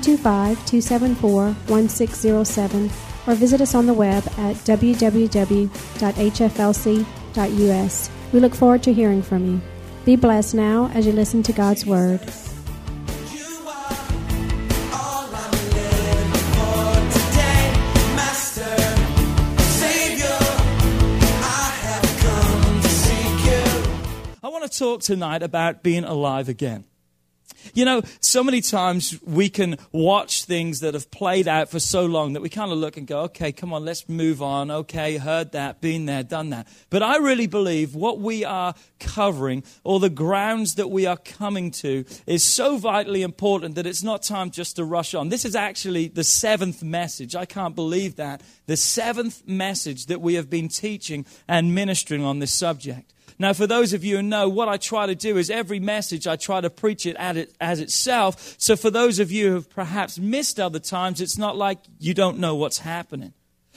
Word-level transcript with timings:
225 0.00 0.66
274 0.66 1.52
1607 1.68 2.90
or 3.26 3.34
visit 3.34 3.60
us 3.60 3.74
on 3.74 3.86
the 3.86 3.94
web 3.94 4.24
at 4.38 4.56
www.hflc.us. 4.56 5.70
We 8.32 8.40
look 8.40 8.54
forward 8.54 8.82
to 8.82 8.92
hearing 8.92 9.22
from 9.22 9.46
you. 9.46 9.60
Be 10.04 10.16
blessed 10.16 10.54
now 10.54 10.90
as 10.94 11.06
you 11.06 11.12
listen 11.12 11.44
to 11.44 11.52
God's 11.52 11.86
Word. 11.86 12.20
I 24.42 24.48
want 24.48 24.70
to 24.70 24.78
talk 24.78 25.02
tonight 25.02 25.42
about 25.42 25.82
being 25.82 26.04
alive 26.04 26.48
again. 26.48 26.84
You 27.74 27.84
know, 27.84 28.02
so 28.20 28.44
many 28.44 28.60
times 28.60 29.18
we 29.24 29.48
can 29.48 29.76
watch 29.90 30.44
things 30.44 30.78
that 30.80 30.94
have 30.94 31.10
played 31.10 31.48
out 31.48 31.70
for 31.70 31.80
so 31.80 32.06
long 32.06 32.34
that 32.34 32.40
we 32.40 32.48
kind 32.48 32.70
of 32.70 32.78
look 32.78 32.96
and 32.96 33.04
go, 33.04 33.22
okay, 33.22 33.50
come 33.50 33.72
on, 33.72 33.84
let's 33.84 34.08
move 34.08 34.40
on. 34.40 34.70
Okay, 34.70 35.16
heard 35.16 35.50
that, 35.52 35.80
been 35.80 36.06
there, 36.06 36.22
done 36.22 36.50
that. 36.50 36.68
But 36.88 37.02
I 37.02 37.16
really 37.16 37.48
believe 37.48 37.96
what 37.96 38.20
we 38.20 38.44
are 38.44 38.74
covering 39.00 39.64
or 39.82 39.98
the 39.98 40.08
grounds 40.08 40.76
that 40.76 40.88
we 40.88 41.04
are 41.06 41.16
coming 41.16 41.72
to 41.72 42.04
is 42.28 42.44
so 42.44 42.76
vitally 42.76 43.22
important 43.22 43.74
that 43.74 43.86
it's 43.86 44.04
not 44.04 44.22
time 44.22 44.52
just 44.52 44.76
to 44.76 44.84
rush 44.84 45.12
on. 45.12 45.28
This 45.28 45.44
is 45.44 45.56
actually 45.56 46.06
the 46.06 46.24
seventh 46.24 46.82
message. 46.82 47.34
I 47.34 47.44
can't 47.44 47.74
believe 47.74 48.14
that. 48.16 48.40
The 48.66 48.76
seventh 48.76 49.42
message 49.48 50.06
that 50.06 50.20
we 50.20 50.34
have 50.34 50.48
been 50.48 50.68
teaching 50.68 51.26
and 51.48 51.74
ministering 51.74 52.22
on 52.22 52.38
this 52.38 52.52
subject. 52.52 53.13
Now, 53.38 53.52
for 53.52 53.66
those 53.66 53.92
of 53.92 54.04
you 54.04 54.16
who 54.16 54.22
know, 54.22 54.48
what 54.48 54.68
I 54.68 54.76
try 54.76 55.06
to 55.06 55.14
do 55.14 55.36
is 55.36 55.50
every 55.50 55.80
message 55.80 56.26
I 56.26 56.36
try 56.36 56.60
to 56.60 56.70
preach 56.70 57.04
it 57.06 57.16
at 57.16 57.36
it 57.36 57.54
as 57.60 57.80
itself. 57.80 58.54
So, 58.58 58.76
for 58.76 58.90
those 58.90 59.18
of 59.18 59.32
you 59.32 59.48
who 59.48 59.54
have 59.54 59.70
perhaps 59.70 60.18
missed 60.18 60.60
other 60.60 60.78
times, 60.78 61.20
it's 61.20 61.38
not 61.38 61.56
like 61.56 61.78
you 61.98 62.14
don't 62.14 62.38
know 62.38 62.54
what's 62.54 62.78
happening. 62.78 63.32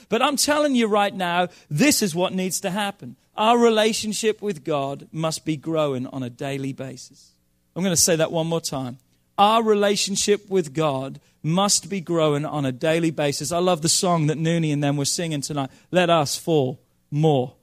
But 0.09 0.21
I'm 0.21 0.37
telling 0.37 0.75
you 0.75 0.87
right 0.87 1.13
now, 1.13 1.49
this 1.69 2.01
is 2.01 2.15
what 2.15 2.33
needs 2.33 2.61
to 2.61 2.69
happen. 2.69 3.15
Our 3.35 3.57
relationship 3.57 4.41
with 4.41 4.63
God 4.63 5.07
must 5.11 5.45
be 5.45 5.57
growing 5.57 6.07
on 6.07 6.23
a 6.23 6.29
daily 6.29 6.73
basis. 6.73 7.31
I'm 7.75 7.83
going 7.83 7.95
to 7.95 8.01
say 8.01 8.15
that 8.15 8.31
one 8.31 8.47
more 8.47 8.61
time. 8.61 8.97
Our 9.37 9.61
relationship 9.61 10.49
with 10.49 10.73
God 10.73 11.19
must 11.43 11.89
be 11.89 12.01
growing 12.01 12.45
on 12.45 12.65
a 12.65 12.71
daily 12.71 13.11
basis. 13.11 13.51
I 13.51 13.59
love 13.59 13.81
the 13.81 13.89
song 13.89 14.27
that 14.27 14.37
Nooney 14.37 14.73
and 14.73 14.83
them 14.83 14.97
were 14.97 15.05
singing 15.05 15.41
tonight. 15.41 15.69
Let 15.91 16.09
us 16.09 16.35
fall 16.35 16.81
more 17.11 17.53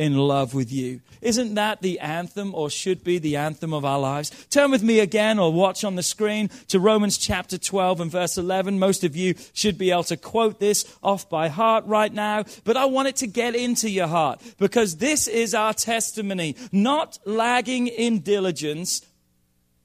in 0.00 0.16
love 0.16 0.54
with 0.54 0.72
you. 0.72 0.98
Isn't 1.20 1.56
that 1.56 1.82
the 1.82 2.00
anthem 2.00 2.54
or 2.54 2.70
should 2.70 3.04
be 3.04 3.18
the 3.18 3.36
anthem 3.36 3.74
of 3.74 3.84
our 3.84 3.98
lives? 3.98 4.30
Turn 4.48 4.70
with 4.70 4.82
me 4.82 4.98
again 4.98 5.38
or 5.38 5.52
watch 5.52 5.84
on 5.84 5.94
the 5.94 6.02
screen 6.02 6.48
to 6.68 6.80
Romans 6.80 7.18
chapter 7.18 7.58
12 7.58 8.00
and 8.00 8.10
verse 8.10 8.38
11. 8.38 8.78
Most 8.78 9.04
of 9.04 9.14
you 9.14 9.34
should 9.52 9.76
be 9.76 9.90
able 9.90 10.04
to 10.04 10.16
quote 10.16 10.58
this 10.58 10.86
off 11.02 11.28
by 11.28 11.48
heart 11.48 11.84
right 11.84 12.14
now, 12.14 12.44
but 12.64 12.78
I 12.78 12.86
want 12.86 13.08
it 13.08 13.16
to 13.16 13.26
get 13.26 13.54
into 13.54 13.90
your 13.90 14.06
heart 14.06 14.40
because 14.56 14.96
this 14.96 15.28
is 15.28 15.54
our 15.54 15.74
testimony. 15.74 16.56
Not 16.72 17.18
lagging 17.26 17.86
in 17.86 18.20
diligence, 18.20 19.02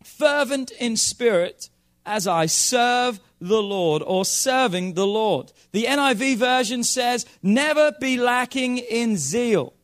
fervent 0.01 0.71
in 0.71 0.95
spirit 0.95 1.69
as 2.05 2.25
I 2.25 2.45
serve 2.45 3.19
the 3.41 3.61
Lord 3.61 4.01
or 4.01 4.23
serving 4.23 4.93
the 4.93 5.07
Lord. 5.07 5.51
The 5.73 5.83
NIV 5.83 6.37
version 6.37 6.85
says, 6.85 7.25
never 7.43 7.91
be 7.99 8.15
lacking 8.15 8.77
in 8.77 9.17
zeal. 9.17 9.74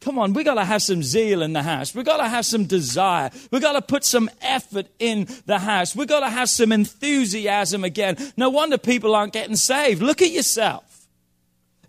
Come 0.00 0.18
on, 0.18 0.32
we 0.32 0.44
got 0.44 0.54
to 0.54 0.64
have 0.64 0.82
some 0.82 1.02
zeal 1.02 1.42
in 1.42 1.52
the 1.52 1.62
house. 1.62 1.94
We 1.94 2.02
got 2.02 2.16
to 2.18 2.28
have 2.28 2.46
some 2.46 2.64
desire. 2.64 3.30
We 3.50 3.60
got 3.60 3.72
to 3.72 3.82
put 3.82 4.02
some 4.02 4.30
effort 4.40 4.86
in 4.98 5.28
the 5.44 5.58
house. 5.58 5.94
We 5.94 6.06
got 6.06 6.20
to 6.20 6.30
have 6.30 6.48
some 6.48 6.72
enthusiasm 6.72 7.84
again. 7.84 8.16
No 8.36 8.48
wonder 8.48 8.78
people 8.78 9.14
aren't 9.14 9.34
getting 9.34 9.56
saved. 9.56 10.00
Look 10.00 10.22
at 10.22 10.30
yourself. 10.30 10.89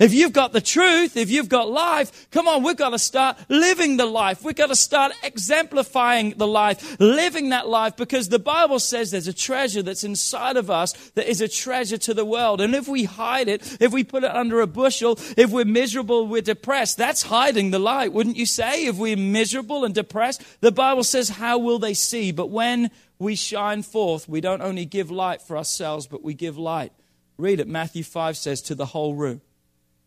If 0.01 0.16
you've 0.16 0.34
got 0.34 0.51
the 0.51 0.62
truth, 0.62 1.16
if 1.16 1.29
you've 1.29 1.47
got 1.47 1.69
life, 1.69 2.28
come 2.31 2.47
on, 2.47 2.63
we've 2.63 2.75
got 2.75 2.89
to 2.89 2.97
start 2.97 3.38
living 3.50 3.97
the 3.97 4.07
life. 4.07 4.44
We've 4.44 4.56
got 4.56 4.69
to 4.69 4.75
start 4.75 5.12
exemplifying 5.22 6.31
the 6.38 6.47
life, 6.47 7.00
living 7.00 7.50
that 7.50 7.67
life, 7.67 7.97
because 7.97 8.28
the 8.28 8.39
Bible 8.39 8.79
says 8.79 9.12
there's 9.12 9.28
a 9.28 9.34
treasure 9.34 9.84
that's 9.84 10.03
inside 10.03 10.57
of 10.57 10.72
us 10.72 10.94
that 11.12 11.29
is 11.29 11.39
a 11.39 11.47
treasure 11.47 12.00
to 12.00 12.16
the 12.16 12.25
world. 12.25 12.62
And 12.62 12.73
if 12.73 12.88
we 12.88 13.03
hide 13.03 13.47
it, 13.47 13.78
if 13.79 13.94
we 13.94 14.03
put 14.03 14.23
it 14.23 14.31
under 14.31 14.59
a 14.62 14.66
bushel, 14.66 15.19
if 15.38 15.51
we're 15.51 15.66
miserable, 15.66 16.25
we're 16.25 16.41
depressed, 16.41 16.97
that's 16.97 17.22
hiding 17.22 17.69
the 17.69 17.78
light, 17.78 18.12
wouldn't 18.12 18.38
you 18.38 18.47
say? 18.47 18.88
If 18.88 18.97
we're 18.97 19.16
miserable 19.16 19.85
and 19.85 19.94
depressed, 19.94 20.41
the 20.62 20.72
Bible 20.72 21.03
says, 21.03 21.29
how 21.29 21.59
will 21.59 21.78
they 21.78 21.94
see? 21.94 22.31
But 22.31 22.50
when 22.50 22.89
we 23.19 23.35
shine 23.35 23.83
forth, 23.83 24.28
we 24.28 24.41
don't 24.41 24.63
only 24.63 24.85
give 24.85 25.12
light 25.12 25.44
for 25.44 25.56
ourselves, 25.56 26.07
but 26.07 26.23
we 26.23 26.33
give 26.33 26.57
light. 26.57 26.91
Read 27.38 27.59
it. 27.59 27.68
Matthew 27.68 28.03
5 28.03 28.35
says 28.35 28.63
to 28.63 28.73
the 28.73 28.88
whole 28.88 29.13
room 29.13 29.41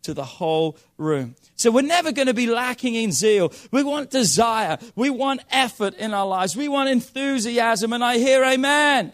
to 0.05 0.15
the 0.15 0.25
whole 0.25 0.79
room. 0.97 1.35
So 1.57 1.71
we're 1.71 1.83
never 1.83 2.13
going 2.13 2.29
to 2.29 2.35
be 2.35 2.47
lacking 2.47 2.95
in 2.95 3.13
zeal. 3.13 3.53
We 3.71 3.83
want 3.83 4.11
desire. 4.11 4.79
We 4.95 5.11
want 5.11 5.43
effort 5.51 5.95
in 5.95 6.15
our 6.15 6.27
lives. 6.27 6.57
We 6.57 6.69
want 6.69 6.89
enthusiasm. 6.89 7.93
And 7.93 8.05
I 8.05 8.19
hear 8.19 8.45
amen. 8.45 9.13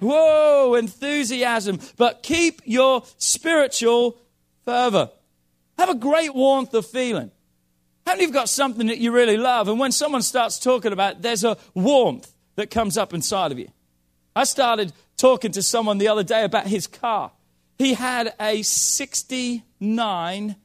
Whoa, 0.00 0.74
enthusiasm. 0.74 1.80
But 1.96 2.22
keep 2.22 2.62
your 2.64 3.04
spiritual 3.18 4.18
fervor. 4.64 5.10
Have 5.78 5.88
a 5.88 5.94
great 5.94 6.34
warmth 6.34 6.74
of 6.74 6.86
feeling. 6.86 7.30
How 8.06 8.12
many 8.12 8.24
have 8.24 8.32
got 8.32 8.48
something 8.48 8.88
that 8.88 8.98
you 8.98 9.12
really 9.12 9.36
love? 9.36 9.68
And 9.68 9.78
when 9.78 9.92
someone 9.92 10.22
starts 10.22 10.58
talking 10.58 10.92
about 10.92 11.16
it, 11.16 11.22
there's 11.22 11.44
a 11.44 11.56
warmth 11.74 12.30
that 12.56 12.70
comes 12.70 12.98
up 12.98 13.14
inside 13.14 13.50
of 13.50 13.58
you. 13.58 13.68
I 14.36 14.44
started 14.44 14.92
talking 15.16 15.52
to 15.52 15.62
someone 15.62 15.98
the 15.98 16.08
other 16.08 16.22
day 16.22 16.44
about 16.44 16.66
his 16.66 16.86
car. 16.86 17.30
He 17.76 17.94
had 17.94 18.34
a 18.38 18.62
69 18.62 20.56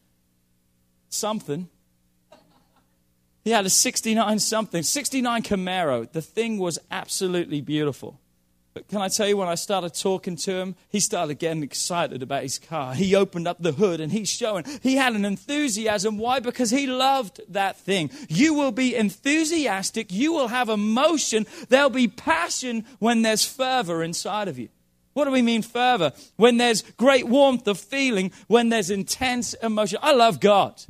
something. 1.10 1.70
He 3.44 3.52
had 3.52 3.66
a 3.66 3.70
69 3.70 4.40
something, 4.40 4.84
69 4.84 5.44
Camaro. 5.44 6.12
The 6.12 6.22
thing 6.22 6.58
was 6.60 6.78
absolutely 6.92 7.62
beautiful. 7.62 8.20
But 8.74 8.88
can 8.88 9.02
I 9.02 9.08
tell 9.08 9.28
you, 9.28 9.36
when 9.36 9.48
I 9.48 9.56
started 9.56 9.96
talking 9.96 10.36
to 10.38 10.54
him, 10.54 10.76
he 10.90 11.00
started 11.00 11.40
getting 11.40 11.64
excited 11.64 12.22
about 12.22 12.44
his 12.44 12.60
car. 12.60 12.94
He 12.94 13.16
opened 13.16 13.48
up 13.48 13.58
the 13.60 13.72
hood 13.72 14.00
and 14.00 14.12
he's 14.12 14.30
showing 14.30 14.66
he 14.82 14.96
had 14.96 15.16
an 15.16 15.26
enthusiasm. 15.26 16.20
Why? 16.20 16.40
Because 16.40 16.70
he 16.70 16.86
loved 16.86 17.42
that 17.50 17.78
thing. 17.78 18.12
You 18.30 18.54
will 18.54 18.72
be 18.72 18.96
enthusiastic. 18.96 20.12
You 20.12 20.34
will 20.34 20.50
have 20.50 20.70
emotion. 20.70 21.48
There'll 21.70 21.90
be 21.90 22.08
passion 22.08 22.86
when 23.00 23.24
there's 23.24 23.44
fervor 23.44 24.04
inside 24.04 24.48
of 24.48 24.60
you. 24.60 24.70
What 25.20 25.26
do 25.26 25.32
we 25.32 25.42
mean 25.42 25.64
fervor? 25.64 26.14
When 26.38 26.56
there's 26.56 26.82
great 26.94 27.28
warmth 27.28 27.68
of 27.68 27.78
feeling, 27.78 28.32
when 28.48 28.70
there's 28.70 28.90
intense 28.90 29.54
emotion. 29.56 30.00
I 30.02 30.14
love 30.14 30.40
God. 30.40 30.82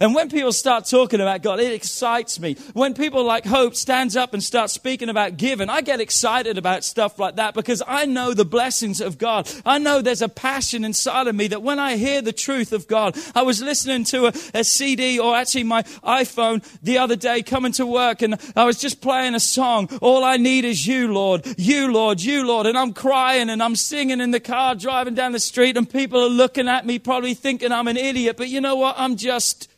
And 0.00 0.14
when 0.14 0.30
people 0.30 0.52
start 0.52 0.86
talking 0.86 1.20
about 1.20 1.42
God, 1.42 1.60
it 1.60 1.74
excites 1.74 2.40
me. 2.40 2.54
When 2.72 2.94
people 2.94 3.22
like 3.22 3.44
Hope 3.44 3.74
stands 3.74 4.16
up 4.16 4.32
and 4.32 4.42
starts 4.42 4.72
speaking 4.72 5.10
about 5.10 5.36
giving, 5.36 5.68
I 5.68 5.82
get 5.82 6.00
excited 6.00 6.56
about 6.56 6.84
stuff 6.84 7.18
like 7.18 7.36
that 7.36 7.52
because 7.52 7.82
I 7.86 8.06
know 8.06 8.32
the 8.32 8.46
blessings 8.46 9.02
of 9.02 9.18
God. 9.18 9.50
I 9.66 9.78
know 9.78 10.00
there's 10.00 10.22
a 10.22 10.28
passion 10.28 10.86
inside 10.86 11.26
of 11.26 11.34
me 11.34 11.48
that 11.48 11.62
when 11.62 11.78
I 11.78 11.96
hear 11.96 12.22
the 12.22 12.32
truth 12.32 12.72
of 12.72 12.88
God, 12.88 13.14
I 13.34 13.42
was 13.42 13.60
listening 13.60 14.04
to 14.04 14.28
a, 14.28 14.32
a 14.54 14.64
CD 14.64 15.18
or 15.18 15.36
actually 15.36 15.64
my 15.64 15.82
iPhone 16.02 16.66
the 16.82 16.96
other 16.96 17.16
day 17.16 17.42
coming 17.42 17.72
to 17.72 17.84
work 17.84 18.22
and 18.22 18.36
I 18.56 18.64
was 18.64 18.78
just 18.80 19.02
playing 19.02 19.34
a 19.34 19.40
song. 19.40 19.90
All 20.00 20.24
I 20.24 20.38
need 20.38 20.64
is 20.64 20.86
you, 20.86 21.12
Lord. 21.12 21.46
You, 21.58 21.92
Lord. 21.92 22.22
You, 22.22 22.46
Lord. 22.46 22.66
And 22.66 22.78
I'm 22.78 22.94
crying 22.94 23.50
and 23.50 23.62
I'm 23.62 23.76
singing 23.76 24.22
in 24.22 24.30
the 24.30 24.40
car 24.40 24.74
driving 24.74 25.14
down 25.14 25.32
the 25.32 25.38
street 25.38 25.76
and 25.76 25.88
people 25.88 26.22
are 26.22 26.30
looking 26.30 26.68
at 26.68 26.86
me 26.86 26.98
probably 26.98 27.34
thinking 27.34 27.70
I'm 27.70 27.86
an 27.86 27.98
idiot. 27.98 28.38
But 28.38 28.48
you 28.48 28.62
know 28.62 28.76
what? 28.76 28.94
I'm 28.96 29.16
just 29.16 29.68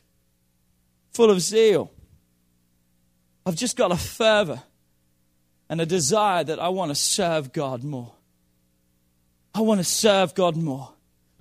full 1.12 1.30
of 1.30 1.40
zeal. 1.40 1.90
I've 3.44 3.56
just 3.56 3.76
got 3.76 3.92
a 3.92 3.96
fervor 3.96 4.62
and 5.68 5.80
a 5.80 5.86
desire 5.86 6.44
that 6.44 6.58
I 6.58 6.68
want 6.68 6.90
to 6.90 6.94
serve 6.94 7.52
God 7.52 7.82
more. 7.82 8.12
I 9.54 9.60
want 9.60 9.80
to 9.80 9.84
serve 9.84 10.34
God 10.34 10.56
more. 10.56 10.90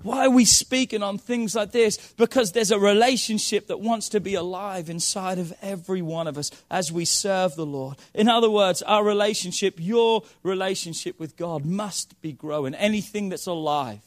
Why 0.04 0.26
are 0.26 0.32
we 0.32 0.46
speaking 0.46 1.04
on 1.04 1.18
things 1.20 1.54
like 1.54 1.72
this? 1.72 2.14
Because 2.18 2.52
there's 2.52 2.72
a 2.72 2.80
relationship 2.80 3.68
that 3.68 3.80
wants 3.80 4.10
to 4.10 4.20
be 4.20 4.34
alive 4.34 4.90
inside 4.90 5.38
of 5.38 5.54
every 5.62 6.02
one 6.02 6.28
of 6.28 6.38
us 6.38 6.50
as 6.72 6.92
we 6.92 7.06
serve 7.06 7.56
the 7.56 7.66
Lord. 7.66 7.98
In 8.14 8.28
other 8.28 8.50
words, 8.50 8.82
our 8.82 9.04
relationship, 9.04 9.76
your 9.78 10.24
relationship 10.42 11.20
with 11.20 11.38
God, 11.38 11.66
must 11.66 12.20
be 12.22 12.32
growing. 12.32 12.74
Anything 12.74 13.30
that's 13.30 13.46
alive 13.46 14.02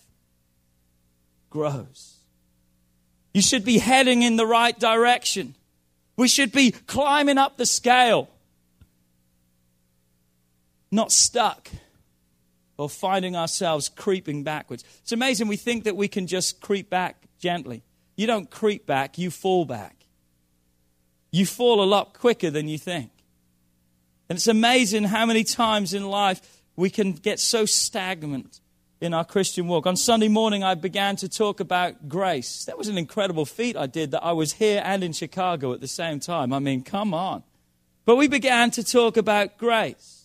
grows. 1.49 2.14
You 3.35 3.43
should 3.43 3.65
be 3.65 3.79
heading 3.79 4.23
in 4.23 4.37
the 4.37 4.47
right 4.47 4.79
direction. 4.79 5.57
We 6.17 6.29
should 6.29 6.53
be 6.53 6.71
climbing 6.71 7.37
up 7.37 7.57
the 7.57 7.67
scale, 7.67 8.29
not 10.93 11.11
stuck 11.11 11.69
or 12.77 12.89
finding 12.89 13.35
ourselves 13.35 13.89
creeping 13.89 14.45
backwards. 14.45 14.85
It's 15.03 15.13
amazing 15.13 15.49
we 15.49 15.57
think 15.57 15.85
that 15.85 15.97
we 15.97 16.07
can 16.07 16.29
just 16.29 16.61
creep 16.61 16.89
back 16.89 17.17
gently. 17.39 17.83
You 18.17 18.29
don't 18.29 18.49
creep 18.49 18.87
back, 18.87 19.19
you 19.19 19.31
fall 19.31 19.65
back. 19.65 20.07
You 21.33 21.45
fall 21.45 21.83
a 21.83 21.85
lot 21.85 22.15
quicker 22.15 22.51
than 22.51 22.69
you 22.69 22.79
think. 22.79 23.11
And 24.29 24.37
it's 24.37 24.47
amazing 24.47 25.05
how 25.05 25.27
many 25.27 25.43
times 25.43 25.93
in 25.93 26.09
life 26.09 26.63
we 26.77 26.91
can 26.91 27.13
get 27.13 27.41
so 27.41 27.67
stagnant 27.67 28.61
in 29.05 29.15
our 29.15 29.25
Christian 29.25 29.69
walk. 29.69 29.87
On 29.87 29.97
Sunday 29.97 30.29
morning, 30.29 30.65
I 30.65 30.75
began 30.75 31.17
to 31.17 31.29
talk 31.29 31.61
about 31.61 32.09
grace. 32.09 32.65
That 32.65 32.79
was 32.79 32.89
an 32.89 32.99
incredible 32.99 33.45
feat 33.45 33.77
I 33.77 33.87
did 33.87 34.13
that 34.13 34.25
I 34.25 34.33
was 34.33 34.55
here 34.55 34.83
and 34.85 35.05
in 35.05 35.13
Chicago 35.13 35.73
at 35.73 35.81
the 35.81 35.89
same 35.89 36.21
time. 36.21 36.53
I 36.53 36.59
mean, 36.59 36.83
come 36.83 37.13
on. 37.13 37.43
But 38.05 38.17
we 38.17 38.29
began 38.29 38.71
to 38.73 38.83
talk 38.83 39.17
about 39.17 39.59
grace. 39.59 40.25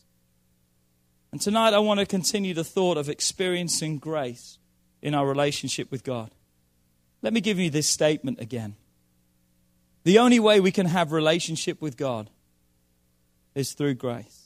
And 1.31 1.39
tonight, 1.39 1.73
I 1.73 1.79
want 1.79 1.99
to 1.99 2.05
continue 2.05 2.53
the 2.53 2.63
thought 2.63 2.97
of 2.97 3.09
experiencing 3.09 3.99
grace 3.99 4.57
in 5.01 5.13
our 5.13 5.27
relationship 5.27 5.91
with 5.91 6.03
God. 6.03 6.31
Let 7.21 7.33
me 7.33 7.41
give 7.41 7.59
you 7.59 7.69
this 7.69 7.87
statement 7.87 8.39
again. 8.39 8.75
The 10.03 10.19
only 10.19 10.39
way 10.39 10.59
we 10.59 10.71
can 10.71 10.85
have 10.85 11.11
relationship 11.11 11.81
with 11.81 11.97
God 11.97 12.29
is 13.53 13.73
through 13.73 13.95
grace. 13.95 14.38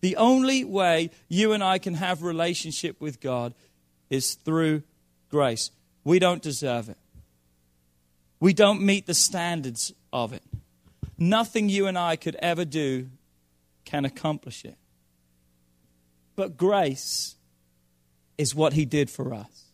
The 0.00 0.16
only 0.16 0.64
way 0.64 1.10
you 1.28 1.52
and 1.52 1.62
I 1.62 1.78
can 1.78 1.94
have 1.94 2.22
relationship 2.22 3.00
with 3.00 3.20
God 3.20 3.54
is 4.08 4.34
through 4.34 4.82
grace. 5.30 5.70
We 6.04 6.18
don't 6.18 6.42
deserve 6.42 6.88
it. 6.88 6.98
We 8.40 8.54
don't 8.54 8.80
meet 8.80 9.06
the 9.06 9.14
standards 9.14 9.92
of 10.12 10.32
it. 10.32 10.42
Nothing 11.18 11.68
you 11.68 11.86
and 11.86 11.98
I 11.98 12.16
could 12.16 12.36
ever 12.36 12.64
do 12.64 13.10
can 13.84 14.06
accomplish 14.06 14.64
it. 14.64 14.76
But 16.34 16.56
grace 16.56 17.36
is 18.38 18.54
what 18.54 18.72
he 18.72 18.86
did 18.86 19.10
for 19.10 19.34
us. 19.34 19.64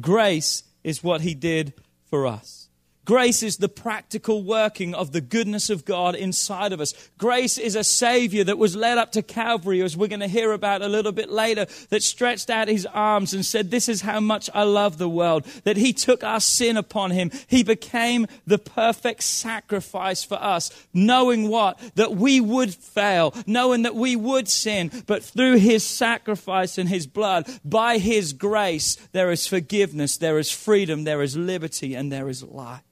Grace 0.00 0.64
is 0.82 1.04
what 1.04 1.20
he 1.20 1.34
did 1.34 1.74
for 2.10 2.26
us. 2.26 2.68
Grace 3.04 3.42
is 3.42 3.56
the 3.56 3.68
practical 3.68 4.44
working 4.44 4.94
of 4.94 5.10
the 5.10 5.20
goodness 5.20 5.70
of 5.70 5.84
God 5.84 6.14
inside 6.14 6.72
of 6.72 6.80
us. 6.80 6.94
Grace 7.18 7.58
is 7.58 7.74
a 7.74 7.82
Savior 7.82 8.44
that 8.44 8.58
was 8.58 8.76
led 8.76 8.96
up 8.96 9.10
to 9.12 9.22
Calvary, 9.22 9.82
as 9.82 9.96
we're 9.96 10.06
going 10.06 10.20
to 10.20 10.28
hear 10.28 10.52
about 10.52 10.82
a 10.82 10.88
little 10.88 11.10
bit 11.10 11.28
later, 11.28 11.66
that 11.88 12.04
stretched 12.04 12.48
out 12.48 12.68
His 12.68 12.86
arms 12.86 13.34
and 13.34 13.44
said, 13.44 13.72
This 13.72 13.88
is 13.88 14.02
how 14.02 14.20
much 14.20 14.48
I 14.54 14.62
love 14.62 14.98
the 14.98 15.08
world. 15.08 15.44
That 15.64 15.76
He 15.76 15.92
took 15.92 16.22
our 16.22 16.38
sin 16.38 16.76
upon 16.76 17.10
Him. 17.10 17.32
He 17.48 17.64
became 17.64 18.28
the 18.46 18.58
perfect 18.58 19.24
sacrifice 19.24 20.22
for 20.22 20.40
us, 20.40 20.70
knowing 20.94 21.48
what? 21.48 21.80
That 21.96 22.14
we 22.14 22.40
would 22.40 22.72
fail, 22.72 23.34
knowing 23.48 23.82
that 23.82 23.96
we 23.96 24.14
would 24.14 24.46
sin, 24.46 24.92
but 25.08 25.24
through 25.24 25.56
His 25.56 25.84
sacrifice 25.84 26.78
and 26.78 26.88
His 26.88 27.08
blood, 27.08 27.48
by 27.64 27.98
His 27.98 28.32
grace, 28.32 28.94
there 29.10 29.32
is 29.32 29.48
forgiveness, 29.48 30.18
there 30.18 30.38
is 30.38 30.52
freedom, 30.52 31.02
there 31.02 31.20
is 31.20 31.36
liberty, 31.36 31.96
and 31.96 32.12
there 32.12 32.28
is 32.28 32.44
life. 32.44 32.84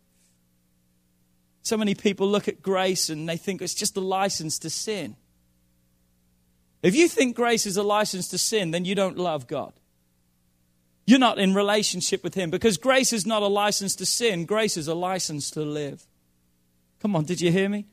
So 1.62 1.76
many 1.76 1.94
people 1.94 2.28
look 2.28 2.48
at 2.48 2.62
grace 2.62 3.10
and 3.10 3.28
they 3.28 3.36
think 3.36 3.60
it's 3.60 3.74
just 3.74 3.96
a 3.96 4.00
license 4.00 4.58
to 4.60 4.70
sin. 4.70 5.16
If 6.82 6.94
you 6.94 7.08
think 7.08 7.36
grace 7.36 7.66
is 7.66 7.76
a 7.76 7.82
license 7.82 8.28
to 8.28 8.38
sin, 8.38 8.70
then 8.70 8.84
you 8.84 8.94
don't 8.94 9.18
love 9.18 9.46
God. 9.46 9.72
You're 11.06 11.18
not 11.18 11.38
in 11.38 11.54
relationship 11.54 12.24
with 12.24 12.34
Him 12.34 12.50
because 12.50 12.78
grace 12.78 13.12
is 13.12 13.26
not 13.26 13.42
a 13.42 13.48
license 13.48 13.96
to 13.96 14.06
sin, 14.06 14.46
grace 14.46 14.76
is 14.76 14.88
a 14.88 14.94
license 14.94 15.50
to 15.52 15.62
live. 15.62 16.06
Come 17.00 17.16
on, 17.16 17.24
did 17.24 17.40
you 17.40 17.50
hear 17.50 17.68
me? 17.68 17.86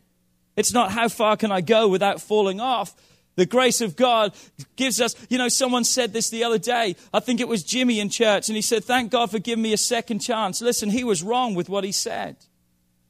It's 0.56 0.74
not 0.74 0.92
how 0.92 1.08
far 1.10 1.38
can 1.38 1.52
I 1.52 1.62
go 1.62 1.88
without 1.88 2.22
falling 2.22 2.60
off. 2.60 2.96
The 3.36 3.46
grace 3.46 3.82
of 3.82 3.96
God 3.96 4.34
gives 4.76 5.00
us, 5.00 5.16
you 5.30 5.38
know, 5.38 5.48
someone 5.48 5.84
said 5.84 6.12
this 6.12 6.30
the 6.30 6.44
other 6.44 6.58
day. 6.58 6.96
I 7.14 7.20
think 7.20 7.40
it 7.40 7.48
was 7.48 7.64
Jimmy 7.64 8.00
in 8.00 8.10
church, 8.10 8.50
and 8.50 8.56
he 8.56 8.64
said, 8.64 8.84
Thank 8.84 9.12
God 9.12 9.30
for 9.30 9.38
giving 9.38 9.62
me 9.62 9.74
a 9.74 9.78
second 9.78 10.20
chance. 10.20 10.62
Listen, 10.62 10.90
he 10.90 11.04
was 11.04 11.22
wrong 11.22 11.54
with 11.54 11.70
what 11.70 11.84
he 11.84 11.92
said 11.92 12.38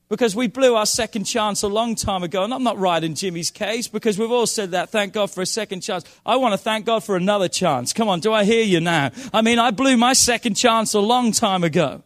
because 0.10 0.36
we 0.36 0.48
blew 0.48 0.76
our 0.76 0.86
second 0.86 1.26
chance 1.26 1.64
a 1.64 1.68
long 1.68 1.96
time 1.96 2.24
ago. 2.24 2.44
And 2.44 2.54
I'm 2.54 2.64
not 2.64 2.78
riding 2.78 3.14
Jimmy's 3.14 3.52
case 3.52 3.88
because 3.88 4.18
we've 4.18 4.32
all 4.32 4.48
said 4.48 4.72
that. 4.72 4.90
Thank 4.90 5.14
God 5.14 5.32
for 5.32 5.42
a 5.42 5.46
second 5.46 5.82
chance. 5.82 6.06
I 6.26 6.38
want 6.38 6.54
to 6.54 6.58
thank 6.58 6.86
God 6.86 7.04
for 7.04 7.16
another 7.16 7.48
chance. 7.48 7.94
Come 7.94 8.08
on, 8.08 8.20
do 8.20 8.32
I 8.32 8.46
hear 8.46 8.64
you 8.64 8.80
now? 8.80 9.12
I 9.34 9.42
mean, 9.42 9.60
I 9.60 9.72
blew 9.72 9.98
my 9.98 10.14
second 10.14 10.56
chance 10.56 10.94
a 10.94 11.00
long 11.00 11.32
time 11.32 11.64
ago. 11.64 12.04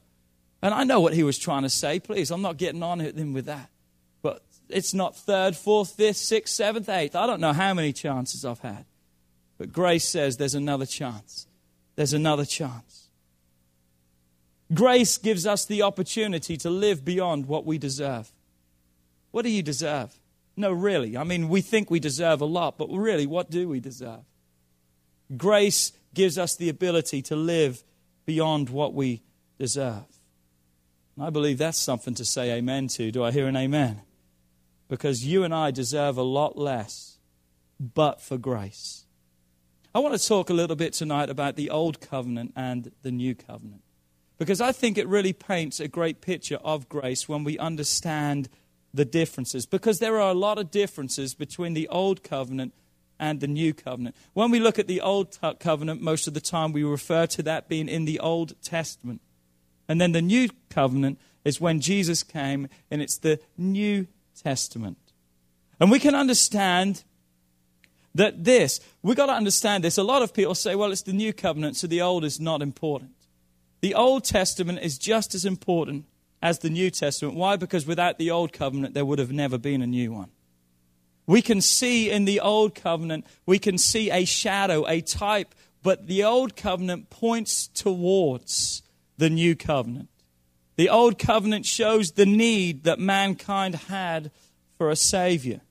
And 0.63 0.73
I 0.73 0.83
know 0.83 0.99
what 0.99 1.13
he 1.13 1.23
was 1.23 1.37
trying 1.37 1.63
to 1.63 1.69
say. 1.69 1.99
Please, 1.99 2.31
I'm 2.31 2.41
not 2.41 2.57
getting 2.57 2.83
on 2.83 2.99
him 2.99 3.33
with 3.33 3.45
that. 3.45 3.69
But 4.21 4.43
it's 4.69 4.93
not 4.93 5.15
third, 5.15 5.55
fourth, 5.55 5.95
fifth, 5.95 6.17
sixth, 6.17 6.53
seventh, 6.53 6.89
eighth. 6.89 7.15
I 7.15 7.25
don't 7.25 7.41
know 7.41 7.53
how 7.53 7.73
many 7.73 7.93
chances 7.93 8.45
I've 8.45 8.59
had. 8.59 8.85
But 9.57 9.71
grace 9.71 10.07
says 10.07 10.37
there's 10.37 10.55
another 10.55 10.85
chance. 10.85 11.47
There's 11.95 12.13
another 12.13 12.45
chance. 12.45 13.00
Grace 14.73 15.17
gives 15.17 15.45
us 15.45 15.65
the 15.65 15.81
opportunity 15.81 16.55
to 16.57 16.69
live 16.69 17.03
beyond 17.03 17.45
what 17.45 17.65
we 17.65 17.77
deserve. 17.77 18.31
What 19.31 19.43
do 19.43 19.49
you 19.49 19.61
deserve? 19.61 20.17
No, 20.55 20.71
really. 20.71 21.17
I 21.17 21.23
mean, 21.23 21.49
we 21.49 21.61
think 21.61 21.89
we 21.89 21.99
deserve 21.99 22.41
a 22.41 22.45
lot, 22.45 22.77
but 22.77 22.89
really, 22.89 23.25
what 23.25 23.49
do 23.49 23.67
we 23.67 23.79
deserve? 23.79 24.23
Grace 25.35 25.91
gives 26.13 26.37
us 26.37 26.55
the 26.55 26.69
ability 26.69 27.21
to 27.23 27.35
live 27.35 27.83
beyond 28.25 28.69
what 28.69 28.93
we 28.93 29.23
deserve. 29.57 30.05
And 31.15 31.25
I 31.25 31.29
believe 31.29 31.57
that's 31.57 31.79
something 31.79 32.13
to 32.15 32.25
say 32.25 32.51
amen 32.51 32.87
to. 32.89 33.11
Do 33.11 33.23
I 33.23 33.31
hear 33.31 33.47
an 33.47 33.55
amen? 33.55 34.01
Because 34.87 35.25
you 35.25 35.43
and 35.43 35.53
I 35.53 35.71
deserve 35.71 36.17
a 36.17 36.23
lot 36.23 36.57
less, 36.57 37.17
but 37.79 38.21
for 38.21 38.37
grace. 38.37 39.05
I 39.93 39.99
want 39.99 40.19
to 40.19 40.27
talk 40.27 40.49
a 40.49 40.53
little 40.53 40.75
bit 40.75 40.93
tonight 40.93 41.29
about 41.29 41.55
the 41.55 41.69
old 41.69 41.99
covenant 41.99 42.53
and 42.55 42.91
the 43.01 43.11
new 43.11 43.35
covenant. 43.35 43.81
Because 44.41 44.59
I 44.59 44.71
think 44.71 44.97
it 44.97 45.07
really 45.07 45.33
paints 45.33 45.79
a 45.79 45.87
great 45.87 46.19
picture 46.19 46.57
of 46.63 46.89
grace 46.89 47.29
when 47.29 47.43
we 47.43 47.59
understand 47.59 48.49
the 48.91 49.05
differences. 49.05 49.67
Because 49.67 49.99
there 49.99 50.19
are 50.19 50.31
a 50.31 50.33
lot 50.33 50.57
of 50.57 50.71
differences 50.71 51.35
between 51.35 51.75
the 51.75 51.87
old 51.89 52.23
covenant 52.23 52.73
and 53.19 53.39
the 53.39 53.45
new 53.45 53.71
covenant. 53.71 54.15
When 54.33 54.49
we 54.49 54.59
look 54.59 54.79
at 54.79 54.87
the 54.87 54.99
old 54.99 55.37
covenant, 55.59 56.01
most 56.01 56.25
of 56.25 56.33
the 56.33 56.41
time 56.41 56.71
we 56.71 56.83
refer 56.83 57.27
to 57.27 57.43
that 57.43 57.69
being 57.69 57.87
in 57.87 58.05
the 58.05 58.19
Old 58.19 58.59
Testament. 58.63 59.21
And 59.87 60.01
then 60.01 60.11
the 60.11 60.23
new 60.23 60.49
covenant 60.71 61.19
is 61.45 61.61
when 61.61 61.79
Jesus 61.79 62.23
came, 62.23 62.67
and 62.89 62.99
it's 62.99 63.19
the 63.19 63.39
New 63.59 64.07
Testament. 64.41 64.97
And 65.79 65.91
we 65.91 65.99
can 65.99 66.15
understand 66.15 67.03
that 68.15 68.43
this, 68.43 68.79
we've 69.03 69.15
got 69.15 69.27
to 69.27 69.33
understand 69.33 69.83
this. 69.83 69.99
A 69.99 70.03
lot 70.03 70.23
of 70.23 70.33
people 70.33 70.55
say, 70.55 70.73
well, 70.73 70.91
it's 70.91 71.03
the 71.03 71.13
new 71.13 71.31
covenant, 71.31 71.75
so 71.75 71.85
the 71.85 72.01
old 72.01 72.25
is 72.25 72.39
not 72.39 72.63
important. 72.63 73.11
The 73.81 73.95
Old 73.95 74.23
Testament 74.23 74.79
is 74.81 74.97
just 74.97 75.35
as 75.35 75.43
important 75.43 76.05
as 76.41 76.59
the 76.59 76.69
New 76.69 76.89
Testament. 76.89 77.35
Why? 77.35 77.55
Because 77.55 77.85
without 77.85 78.17
the 78.17 78.31
Old 78.31 78.53
Covenant, 78.53 78.93
there 78.93 79.05
would 79.05 79.19
have 79.19 79.31
never 79.31 79.57
been 79.57 79.81
a 79.81 79.87
new 79.87 80.11
one. 80.11 80.29
We 81.27 81.41
can 81.41 81.61
see 81.61 82.09
in 82.09 82.25
the 82.25 82.39
Old 82.39 82.75
Covenant, 82.75 83.25
we 83.45 83.59
can 83.59 83.77
see 83.77 84.11
a 84.11 84.25
shadow, 84.25 84.87
a 84.87 85.01
type, 85.01 85.53
but 85.83 86.07
the 86.07 86.23
Old 86.23 86.55
Covenant 86.55 87.09
points 87.09 87.67
towards 87.67 88.83
the 89.17 89.29
New 89.29 89.55
Covenant. 89.55 90.09
The 90.75 90.89
Old 90.89 91.19
Covenant 91.19 91.65
shows 91.65 92.11
the 92.11 92.25
need 92.25 92.83
that 92.83 92.99
mankind 92.99 93.75
had 93.75 94.31
for 94.77 94.89
a 94.89 94.95
Savior. 94.95 95.61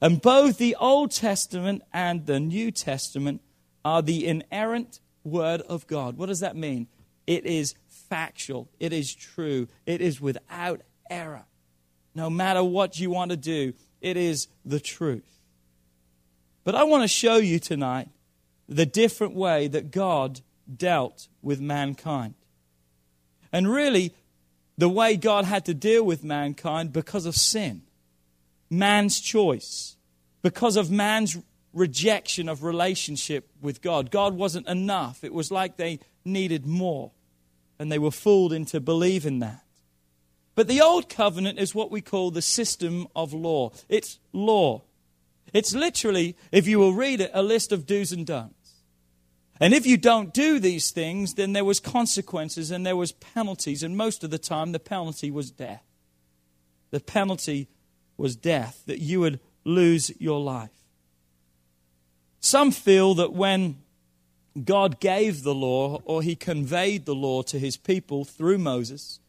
And 0.00 0.20
both 0.20 0.58
the 0.58 0.74
Old 0.76 1.12
Testament 1.12 1.82
and 1.92 2.26
the 2.26 2.40
New 2.40 2.70
Testament 2.70 3.40
are 3.84 4.02
the 4.02 4.26
inerrant 4.26 5.00
Word 5.22 5.60
of 5.62 5.86
God. 5.86 6.16
What 6.16 6.26
does 6.26 6.40
that 6.40 6.56
mean? 6.56 6.88
It 7.26 7.46
is 7.46 7.74
factual. 7.86 8.68
It 8.78 8.92
is 8.92 9.14
true. 9.14 9.68
It 9.86 10.00
is 10.00 10.20
without 10.20 10.82
error. 11.08 11.44
No 12.14 12.28
matter 12.28 12.62
what 12.62 12.98
you 13.00 13.10
want 13.10 13.30
to 13.30 13.36
do, 13.36 13.72
it 14.00 14.16
is 14.16 14.48
the 14.64 14.80
truth. 14.80 15.38
But 16.64 16.74
I 16.74 16.84
want 16.84 17.02
to 17.02 17.08
show 17.08 17.36
you 17.36 17.58
tonight 17.58 18.08
the 18.68 18.86
different 18.86 19.34
way 19.34 19.68
that 19.68 19.90
God 19.90 20.40
dealt 20.74 21.28
with 21.40 21.60
mankind. 21.60 22.34
And 23.52 23.70
really, 23.70 24.14
the 24.78 24.88
way 24.88 25.16
God 25.16 25.44
had 25.44 25.64
to 25.66 25.74
deal 25.74 26.04
with 26.04 26.24
mankind 26.24 26.92
because 26.92 27.26
of 27.26 27.36
sin, 27.36 27.82
man's 28.70 29.20
choice, 29.20 29.96
because 30.42 30.76
of 30.76 30.90
man's 30.90 31.36
rejection 31.72 32.48
of 32.48 32.62
relationship 32.62 33.48
with 33.60 33.80
God. 33.80 34.10
God 34.10 34.34
wasn't 34.34 34.68
enough. 34.68 35.24
It 35.24 35.32
was 35.32 35.50
like 35.50 35.76
they 35.76 36.00
needed 36.24 36.66
more. 36.66 37.12
And 37.78 37.90
they 37.90 37.98
were 37.98 38.10
fooled 38.10 38.52
into 38.52 38.80
believing 38.80 39.40
that. 39.40 39.64
But 40.54 40.68
the 40.68 40.80
Old 40.80 41.08
Covenant 41.08 41.58
is 41.58 41.74
what 41.74 41.90
we 41.90 42.00
call 42.00 42.30
the 42.30 42.42
system 42.42 43.08
of 43.16 43.32
law. 43.32 43.72
It's 43.88 44.18
law. 44.32 44.82
It's 45.52 45.74
literally, 45.74 46.36
if 46.50 46.66
you 46.66 46.78
will 46.78 46.94
read 46.94 47.20
it, 47.20 47.30
a 47.34 47.42
list 47.42 47.72
of 47.72 47.86
do's 47.86 48.12
and 48.12 48.26
don'ts. 48.26 48.62
And 49.60 49.74
if 49.74 49.86
you 49.86 49.96
don't 49.96 50.34
do 50.34 50.58
these 50.58 50.90
things, 50.90 51.34
then 51.34 51.52
there 51.52 51.64
was 51.64 51.78
consequences 51.80 52.70
and 52.70 52.84
there 52.84 52.96
was 52.96 53.12
penalties. 53.12 53.82
And 53.82 53.96
most 53.96 54.24
of 54.24 54.30
the 54.30 54.38
time, 54.38 54.72
the 54.72 54.80
penalty 54.80 55.30
was 55.30 55.50
death. 55.50 55.84
The 56.90 57.00
penalty 57.00 57.68
was 58.16 58.36
death, 58.36 58.82
that 58.86 58.98
you 58.98 59.20
would 59.20 59.40
lose 59.64 60.10
your 60.20 60.40
life. 60.40 60.70
Some 62.40 62.72
feel 62.72 63.14
that 63.14 63.32
when 63.32 63.78
God 64.64 65.00
gave 65.00 65.42
the 65.42 65.54
law 65.54 66.02
or 66.04 66.22
he 66.22 66.34
conveyed 66.34 67.06
the 67.06 67.14
law 67.14 67.42
to 67.42 67.58
his 67.58 67.76
people 67.76 68.24
through 68.24 68.58
Moses, 68.58 69.20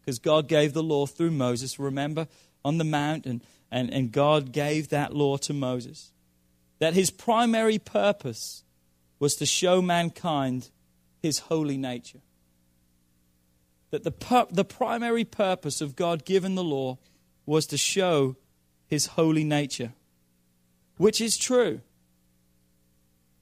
because 0.00 0.18
God 0.18 0.48
gave 0.48 0.72
the 0.72 0.82
law 0.82 1.06
through 1.06 1.32
Moses, 1.32 1.78
remember, 1.78 2.28
on 2.64 2.78
the 2.78 2.84
mount, 2.84 3.26
and, 3.26 3.42
and, 3.70 3.92
and 3.92 4.12
God 4.12 4.52
gave 4.52 4.88
that 4.88 5.14
law 5.14 5.36
to 5.38 5.52
Moses, 5.52 6.12
that 6.78 6.94
his 6.94 7.10
primary 7.10 7.78
purpose 7.78 8.64
was 9.18 9.36
to 9.36 9.46
show 9.46 9.82
mankind 9.82 10.70
his 11.22 11.40
holy 11.40 11.76
nature. 11.76 12.20
That 13.90 14.02
the, 14.02 14.10
pur- 14.10 14.46
the 14.50 14.64
primary 14.64 15.24
purpose 15.24 15.80
of 15.80 15.96
God 15.96 16.24
giving 16.24 16.54
the 16.54 16.64
law 16.64 16.98
was 17.44 17.66
to 17.66 17.76
show 17.76 18.36
his 18.86 19.06
holy 19.06 19.44
nature, 19.44 19.92
which 20.96 21.20
is 21.20 21.36
true. 21.36 21.80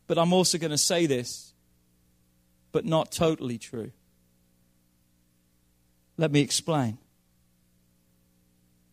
But 0.08 0.18
I'm 0.18 0.32
also 0.32 0.58
going 0.58 0.72
to 0.72 0.78
say 0.78 1.06
this, 1.06 1.52
but 2.72 2.84
not 2.84 3.12
totally 3.12 3.58
true. 3.58 3.92
Let 6.16 6.32
me 6.32 6.40
explain. 6.40 6.98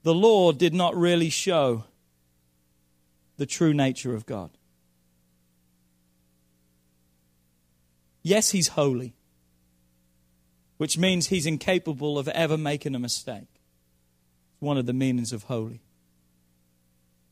The 0.04 0.14
law 0.14 0.52
did 0.52 0.74
not 0.74 0.96
really 0.96 1.32
show 1.32 1.86
the 3.38 3.48
true 3.48 3.74
nature 3.74 4.14
of 4.14 4.26
God. 4.26 4.52
Yes, 8.22 8.52
he's 8.52 8.70
holy, 8.70 9.16
which 10.78 10.98
means 10.98 11.28
he's 11.28 11.46
incapable 11.46 12.20
of 12.20 12.28
ever 12.28 12.58
making 12.58 12.94
a 12.94 13.00
mistake. 13.00 13.62
One 14.60 14.78
of 14.78 14.86
the 14.86 14.94
meanings 14.94 15.32
of 15.32 15.44
holy. 15.44 15.85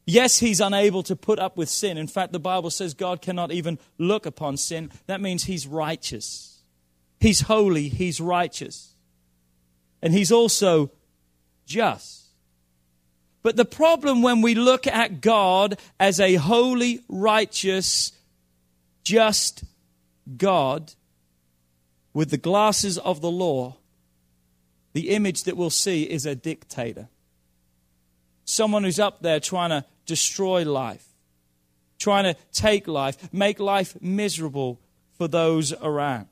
Yes, 0.06 0.40
he's 0.40 0.60
unable 0.60 1.04
to 1.04 1.16
put 1.16 1.40
up 1.40 1.56
with 1.56 1.70
sin. 1.70 1.98
In 1.98 2.08
fact, 2.08 2.34
the 2.34 2.40
Bible 2.40 2.70
says 2.70 2.94
God 2.94 3.22
cannot 3.22 3.52
even 3.52 3.80
look 3.98 4.26
upon 4.26 4.58
sin. 4.58 4.92
That 5.08 5.22
means 5.22 5.46
he's 5.46 5.66
righteous. 5.66 6.60
He's 7.20 7.42
holy, 7.42 7.88
he's 7.88 8.20
righteous. 8.20 8.96
And 10.02 10.14
he's 10.14 10.32
also 10.32 10.92
just. 11.66 12.24
But 13.44 13.56
the 13.56 13.66
problem 13.66 14.22
when 14.22 14.42
we 14.42 14.56
look 14.56 14.88
at 14.88 15.22
God 15.22 15.80
as 16.00 16.20
a 16.20 16.36
holy, 16.36 17.02
righteous, 17.08 18.12
just 19.04 19.64
God 20.38 20.94
with 22.14 22.30
the 22.30 22.38
glasses 22.38 22.98
of 22.98 23.22
the 23.22 23.32
law, 23.32 23.78
the 24.94 25.10
image 25.10 25.44
that 25.44 25.58
we'll 25.58 25.70
see 25.70 26.04
is 26.04 26.26
a 26.26 26.36
dictator. 26.36 27.08
Someone 28.46 28.84
who's 28.84 29.00
up 29.00 29.22
there 29.22 29.40
trying 29.40 29.70
to 29.70 29.86
destroy 30.06 30.70
life, 30.70 31.08
trying 32.00 32.26
to 32.26 32.36
take 32.52 32.88
life, 32.88 33.34
make 33.34 33.60
life 33.60 33.96
miserable 34.02 34.80
for 35.18 35.28
those 35.28 35.74
around. 35.74 36.28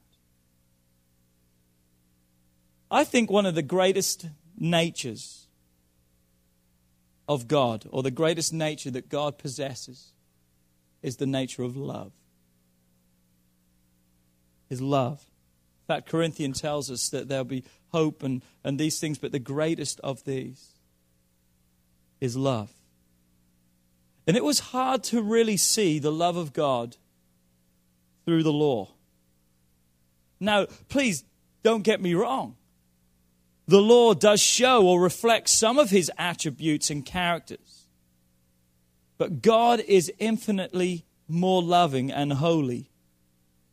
I 2.89 3.05
think 3.05 3.31
one 3.31 3.45
of 3.45 3.55
the 3.55 3.61
greatest 3.61 4.25
natures 4.57 5.47
of 7.27 7.47
God, 7.47 7.85
or 7.89 8.03
the 8.03 8.11
greatest 8.11 8.51
nature 8.51 8.91
that 8.91 9.07
God 9.07 9.37
possesses, 9.37 10.11
is 11.01 11.15
the 11.15 11.25
nature 11.25 11.63
of 11.63 11.77
love. 11.77 12.11
Is 14.69 14.81
love. 14.81 15.23
In 15.83 15.95
fact, 15.95 16.09
Corinthian 16.09 16.53
tells 16.53 16.91
us 16.91 17.09
that 17.09 17.29
there'll 17.29 17.45
be 17.45 17.63
hope 17.89 18.23
and, 18.23 18.41
and 18.63 18.77
these 18.77 18.99
things, 18.99 19.17
but 19.17 19.31
the 19.31 19.39
greatest 19.39 19.99
of 20.01 20.23
these 20.25 20.71
is 22.19 22.35
love. 22.35 22.71
And 24.31 24.37
it 24.37 24.45
was 24.45 24.59
hard 24.59 25.03
to 25.03 25.21
really 25.21 25.57
see 25.57 25.99
the 25.99 26.09
love 26.09 26.37
of 26.37 26.53
God 26.53 26.95
through 28.23 28.43
the 28.43 28.53
law. 28.53 28.93
Now, 30.39 30.67
please 30.87 31.25
don't 31.63 31.83
get 31.83 31.99
me 31.99 32.13
wrong. 32.13 32.55
The 33.67 33.81
law 33.81 34.13
does 34.13 34.41
show 34.41 34.87
or 34.87 35.01
reflect 35.01 35.49
some 35.49 35.77
of 35.77 35.89
his 35.89 36.09
attributes 36.17 36.89
and 36.89 37.05
characters. 37.05 37.87
But 39.17 39.41
God 39.41 39.81
is 39.81 40.09
infinitely 40.17 41.03
more 41.27 41.61
loving 41.61 42.09
and 42.09 42.31
holy 42.31 42.89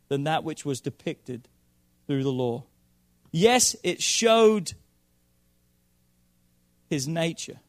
than 0.09 0.25
that 0.25 0.43
which 0.43 0.65
was 0.65 0.81
depicted 0.81 1.47
through 2.05 2.23
the 2.23 2.33
law. 2.33 2.65
Yes, 3.31 3.77
it 3.81 4.01
showed 4.01 4.73
his 6.89 7.07
nature 7.07 7.61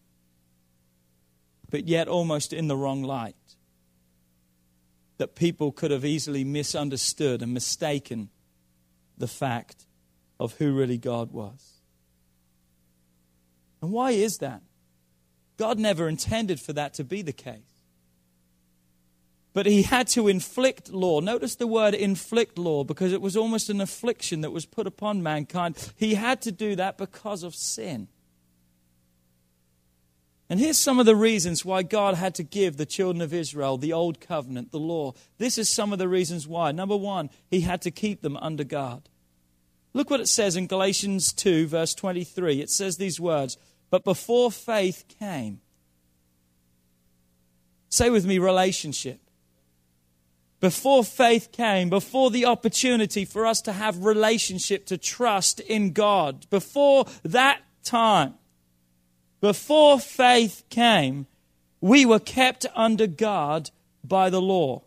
but 1.71 1.89
yet 1.89 2.09
almost 2.09 2.53
in 2.53 2.69
the 2.69 2.77
wrong 2.77 3.03
light. 3.03 3.37
That 5.19 5.35
people 5.35 5.73
could 5.73 5.91
have 5.91 6.05
easily 6.05 6.45
misunderstood 6.45 7.43
and 7.43 7.55
mistaken 7.55 8.31
the 9.17 9.29
fact 9.29 9.87
of 10.39 10.55
who 10.55 10.73
really 10.73 10.99
God 10.99 11.31
was. 11.31 11.81
And 13.83 13.93
why 13.93 14.13
is 14.13 14.39
that? 14.39 14.63
God 15.57 15.79
never 15.79 16.09
intended 16.09 16.61
for 16.61 16.73
that 16.73 16.95
to 16.95 17.05
be 17.05 17.23
the 17.23 17.33
case. 17.33 17.61
But 19.53 19.67
he 19.67 19.83
had 19.83 20.07
to 20.09 20.29
inflict 20.29 20.91
law. 20.91 21.21
Notice 21.21 21.57
the 21.57 21.67
word 21.67 21.93
inflict 21.93 22.57
law 22.57 22.85
because 22.85 23.13
it 23.13 23.21
was 23.21 23.37
almost 23.37 23.69
an 23.69 23.81
affliction 23.81 24.43
that 24.43 24.53
was 24.53 24.65
put 24.65 24.87
upon 24.87 25.23
mankind. 25.23 25.93
He 25.97 26.15
had 26.15 26.41
to 26.43 26.53
do 26.53 26.77
that 26.77 26.97
because 26.97 27.43
of 27.43 27.55
sin. 27.55 28.09
And 30.51 30.59
here's 30.59 30.79
some 30.79 30.99
of 30.99 31.07
the 31.07 31.15
reasons 31.15 31.65
why 31.65 31.85
God 31.85 32.17
had 32.17 32.35
to 32.35 32.43
give 32.43 32.77
the 32.77 32.85
children 32.85 33.23
of 33.23 33.33
Israel 33.33 33.79
the 33.79 33.93
old 33.93 34.21
covenant, 34.21 34.73
the 34.73 34.81
law. 34.81 35.15
This 35.39 35.57
is 35.57 35.69
some 35.69 35.93
of 35.93 36.01
the 36.01 36.09
reasons 36.09 36.49
why. 36.49 36.73
Number 36.73 36.97
one, 36.97 37.31
he 37.49 37.61
had 37.61 37.81
to 37.83 37.93
keep 37.93 38.21
them 38.21 38.37
under 38.37 38.65
guard. 38.65 39.09
Look 39.95 40.11
what 40.11 40.19
it 40.19 40.27
says 40.27 40.57
in 40.57 40.67
Galatians 40.67 41.33
2, 41.33 41.69
verse 41.69 41.95
23. 41.95 42.61
It 42.61 42.69
says 42.69 42.97
these 42.97 43.21
words 43.21 43.59
But 43.91 44.03
before 44.03 44.51
faith 44.51 45.05
came, 45.21 45.61
say 47.89 48.11
with 48.11 48.27
me, 48.27 48.41
relationship. 48.41 49.21
Before 50.59 51.05
faith 51.05 51.53
came, 51.53 51.89
before 51.89 52.33
the 52.33 52.47
opportunity 52.47 53.25
for 53.25 53.47
us 53.47 53.61
to 53.63 53.73
have 53.73 54.05
relationship, 54.05 54.85
to 54.87 54.99
trust 54.99 55.61
in 55.61 55.93
God, 55.93 56.51
before 56.51 57.07
that 57.23 57.61
time, 57.85 58.35
before 59.41 59.99
faith 59.99 60.65
came, 60.69 61.27
we 61.81 62.05
were 62.05 62.21
kept 62.21 62.67
under 62.75 63.07
guard 63.07 63.71
by 64.05 64.31
the 64.31 64.41
law. 64.41 64.83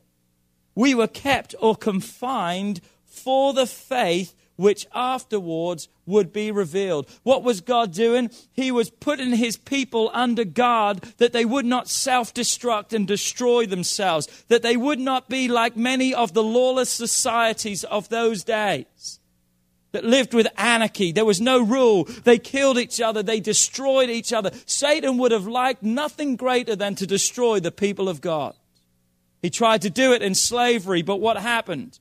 We 0.75 0.93
were 0.95 1.07
kept 1.07 1.55
or 1.59 1.75
confined 1.75 2.81
for 3.05 3.53
the 3.53 3.67
faith 3.67 4.35
which 4.55 4.85
afterwards 4.93 5.87
would 6.05 6.31
be 6.31 6.51
revealed. 6.51 7.09
What 7.23 7.43
was 7.43 7.61
God 7.61 7.91
doing? 7.91 8.29
He 8.51 8.71
was 8.71 8.89
putting 8.89 9.31
his 9.31 9.57
people 9.57 10.11
under 10.13 10.43
guard 10.43 11.01
that 11.17 11.33
they 11.33 11.45
would 11.45 11.65
not 11.65 11.89
self 11.89 12.33
destruct 12.33 12.93
and 12.93 13.07
destroy 13.07 13.65
themselves, 13.65 14.27
that 14.49 14.61
they 14.61 14.77
would 14.77 14.99
not 14.99 15.29
be 15.29 15.47
like 15.47 15.75
many 15.75 16.13
of 16.13 16.33
the 16.33 16.43
lawless 16.43 16.89
societies 16.91 17.83
of 17.83 18.09
those 18.09 18.43
days 18.43 19.19
that 19.93 20.03
lived 20.03 20.33
with 20.33 20.47
anarchy. 20.57 21.11
There 21.11 21.23
was 21.23 21.39
no 21.39 21.63
rule. 21.63 22.03
They 22.03 22.37
killed 22.37 22.77
each 22.77 22.99
other. 22.99 23.23
They 23.23 23.39
destroyed 23.39 24.09
each 24.09 24.33
other. 24.33 24.51
Satan 24.65 25.17
would 25.19 25.31
have 25.31 25.47
liked 25.47 25.81
nothing 25.81 26.35
greater 26.35 26.75
than 26.75 26.95
to 26.95 27.07
destroy 27.07 27.59
the 27.59 27.71
people 27.71 28.09
of 28.09 28.19
God. 28.19 28.55
He 29.41 29.49
tried 29.49 29.81
to 29.83 29.89
do 29.89 30.13
it 30.13 30.21
in 30.21 30.35
slavery, 30.35 31.01
but 31.01 31.21
what 31.21 31.37
happened? 31.37 31.99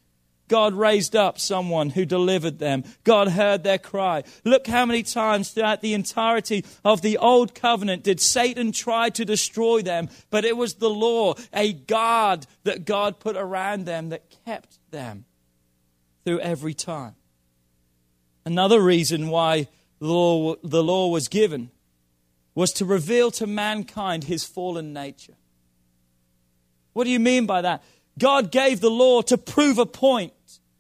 God 0.49 0.75
raised 0.75 1.17
up 1.17 1.39
someone 1.39 1.91
who 1.91 2.05
delivered 2.05 2.59
them. 2.59 2.85
God 3.05 3.29
heard 3.29 3.63
their 3.63 3.79
cry. 3.79 4.23
Look 4.45 4.67
how 4.67 4.85
many 4.85 5.03
times 5.03 5.51
throughout 5.51 5.81
the 5.81 5.95
entirety 5.95 6.65
of 6.85 7.01
the 7.01 7.19
old 7.19 7.55
covenant 7.55 8.03
did 8.03 8.21
Satan 8.21 8.73
try 8.73 9.09
to 9.11 9.25
destroy 9.25 9.83
them, 9.83 10.09
but 10.31 10.45
it 10.45 10.57
was 10.57 10.75
the 10.75 10.91
law, 10.91 11.35
a 11.55 11.73
guard 11.73 12.47
that 12.65 12.85
God 12.85 13.19
put 13.19 13.37
around 13.37 13.87
them 13.87 14.11
that 14.11 14.35
kept 14.45 14.79
them 14.91 15.25
through 16.25 16.41
every 16.41 16.75
time. 16.75 17.15
Another 18.45 18.81
reason 18.81 19.29
why 19.29 19.69
the 19.99 20.07
law, 20.07 20.57
the 20.63 20.83
law 20.83 21.09
was 21.09 21.29
given 21.29 21.71
was 22.55 22.73
to 22.75 22.85
reveal 22.85 23.31
to 23.33 23.47
mankind 23.47 24.25
his 24.25 24.45
fallen 24.45 24.93
nature. 24.93 25.35
What 26.93 27.05
do 27.05 27.11
you 27.11 27.21
mean 27.21 27.47
by 27.47 27.63
that? 27.63 27.83
God 28.19 28.51
gave 28.51 28.81
the 28.81 28.91
law 28.91 29.23
to 29.23 29.39
prove 29.39 29.79
a 29.79 29.87
point 29.87 30.33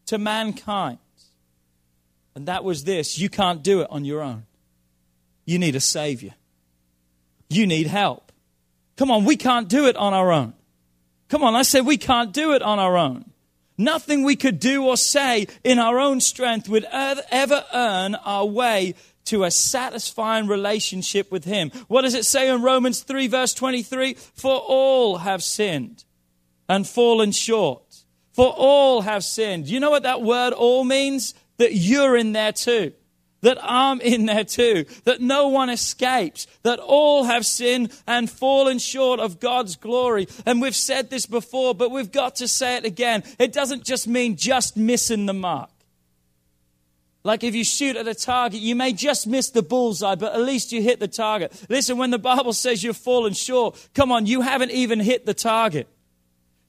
to 0.06 0.18
mankind. 0.18 0.98
And 2.34 2.46
that 2.46 2.64
was 2.64 2.84
this 2.84 3.18
you 3.18 3.28
can't 3.28 3.62
do 3.62 3.80
it 3.80 3.88
on 3.90 4.04
your 4.04 4.20
own. 4.20 4.44
You 5.44 5.58
need 5.58 5.76
a 5.76 5.80
Savior. 5.80 6.34
You 7.48 7.66
need 7.66 7.86
help. 7.86 8.32
Come 8.96 9.10
on, 9.10 9.24
we 9.24 9.36
can't 9.36 9.68
do 9.68 9.86
it 9.86 9.96
on 9.96 10.14
our 10.14 10.32
own. 10.32 10.54
Come 11.28 11.42
on, 11.42 11.54
I 11.54 11.62
said 11.62 11.86
we 11.86 11.96
can't 11.96 12.32
do 12.32 12.52
it 12.52 12.62
on 12.62 12.78
our 12.78 12.96
own. 12.96 13.31
Nothing 13.82 14.22
we 14.22 14.36
could 14.36 14.60
do 14.60 14.84
or 14.84 14.96
say 14.96 15.46
in 15.64 15.78
our 15.78 15.98
own 15.98 16.20
strength 16.20 16.68
would 16.68 16.84
ever 16.92 17.64
earn 17.72 18.14
our 18.14 18.46
way 18.46 18.94
to 19.24 19.44
a 19.44 19.50
satisfying 19.50 20.46
relationship 20.46 21.30
with 21.30 21.44
Him. 21.44 21.70
What 21.88 22.02
does 22.02 22.14
it 22.14 22.24
say 22.24 22.48
in 22.48 22.62
Romans 22.62 23.02
3, 23.02 23.26
verse 23.28 23.54
23? 23.54 24.14
For 24.14 24.54
all 24.54 25.18
have 25.18 25.42
sinned 25.42 26.04
and 26.68 26.86
fallen 26.86 27.32
short. 27.32 27.82
For 28.32 28.48
all 28.48 29.02
have 29.02 29.24
sinned. 29.24 29.68
You 29.68 29.80
know 29.80 29.90
what 29.90 30.04
that 30.04 30.22
word 30.22 30.52
all 30.52 30.84
means? 30.84 31.34
That 31.58 31.74
you're 31.74 32.16
in 32.16 32.32
there 32.32 32.52
too 32.52 32.92
that 33.42 33.58
I'm 33.60 34.00
in 34.00 34.26
there 34.26 34.44
too, 34.44 34.86
that 35.04 35.20
no 35.20 35.48
one 35.48 35.68
escapes, 35.68 36.46
that 36.62 36.78
all 36.78 37.24
have 37.24 37.44
sinned 37.44 37.92
and 38.06 38.30
fallen 38.30 38.78
short 38.78 39.20
of 39.20 39.40
God's 39.40 39.76
glory. 39.76 40.26
And 40.46 40.62
we've 40.62 40.74
said 40.74 41.10
this 41.10 41.26
before, 41.26 41.74
but 41.74 41.90
we've 41.90 42.12
got 42.12 42.36
to 42.36 42.48
say 42.48 42.76
it 42.76 42.84
again. 42.84 43.22
It 43.38 43.52
doesn't 43.52 43.84
just 43.84 44.08
mean 44.08 44.36
just 44.36 44.76
missing 44.76 45.26
the 45.26 45.34
mark. 45.34 45.68
Like 47.24 47.44
if 47.44 47.54
you 47.54 47.62
shoot 47.62 47.96
at 47.96 48.08
a 48.08 48.14
target, 48.14 48.60
you 48.60 48.74
may 48.74 48.92
just 48.92 49.26
miss 49.26 49.50
the 49.50 49.62
bullseye, 49.62 50.16
but 50.16 50.32
at 50.32 50.40
least 50.40 50.72
you 50.72 50.82
hit 50.82 50.98
the 50.98 51.06
target. 51.06 51.52
Listen, 51.68 51.96
when 51.96 52.10
the 52.10 52.18
Bible 52.18 52.52
says 52.52 52.82
you've 52.82 52.96
fallen 52.96 53.32
short, 53.32 53.88
come 53.94 54.10
on, 54.10 54.26
you 54.26 54.40
haven't 54.40 54.72
even 54.72 54.98
hit 54.98 55.24
the 55.24 55.34
target. 55.34 55.88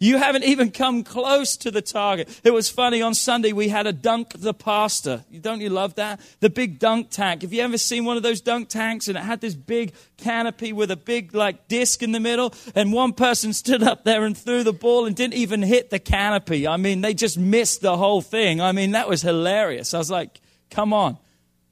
You 0.03 0.17
haven't 0.17 0.43
even 0.43 0.71
come 0.71 1.05
close 1.05 1.55
to 1.55 1.71
the 1.71 1.81
target. 1.81 2.27
It 2.43 2.51
was 2.51 2.69
funny 2.69 3.01
on 3.01 3.13
Sunday 3.13 3.53
we 3.53 3.69
had 3.69 3.87
a 3.87 3.93
dunk 3.93 4.33
the 4.35 4.53
pastor. 4.53 5.23
Don't 5.39 5.61
you 5.61 5.69
love 5.69 5.95
that? 5.95 6.19
The 6.41 6.49
big 6.49 6.77
dunk 6.77 7.09
tank. 7.09 7.41
Have 7.41 7.53
you 7.53 7.61
ever 7.61 7.77
seen 7.77 8.03
one 8.03 8.17
of 8.17 8.23
those 8.23 8.41
dunk 8.41 8.67
tanks 8.67 9.07
and 9.07 9.17
it 9.17 9.21
had 9.21 9.39
this 9.39 9.55
big 9.55 9.93
canopy 10.17 10.73
with 10.73 10.91
a 10.91 10.97
big 10.97 11.33
like 11.33 11.69
disc 11.69 12.03
in 12.03 12.11
the 12.11 12.19
middle 12.19 12.53
and 12.75 12.91
one 12.91 13.13
person 13.13 13.53
stood 13.63 13.81
up 13.81 14.03
there 14.03 14.25
and 14.25 14.37
threw 14.37 14.61
the 14.61 14.73
ball 14.73 15.05
and 15.05 15.15
didn't 15.15 15.35
even 15.35 15.61
hit 15.61 15.89
the 15.89 15.99
canopy. 15.99 16.67
I 16.67 16.75
mean, 16.75 16.99
they 16.99 17.13
just 17.13 17.37
missed 17.37 17.79
the 17.79 17.95
whole 17.95 18.21
thing. 18.21 18.59
I 18.59 18.73
mean, 18.73 18.91
that 18.91 19.07
was 19.07 19.21
hilarious. 19.21 19.93
I 19.93 19.99
was 19.99 20.11
like, 20.11 20.41
come 20.69 20.91
on. 20.91 21.17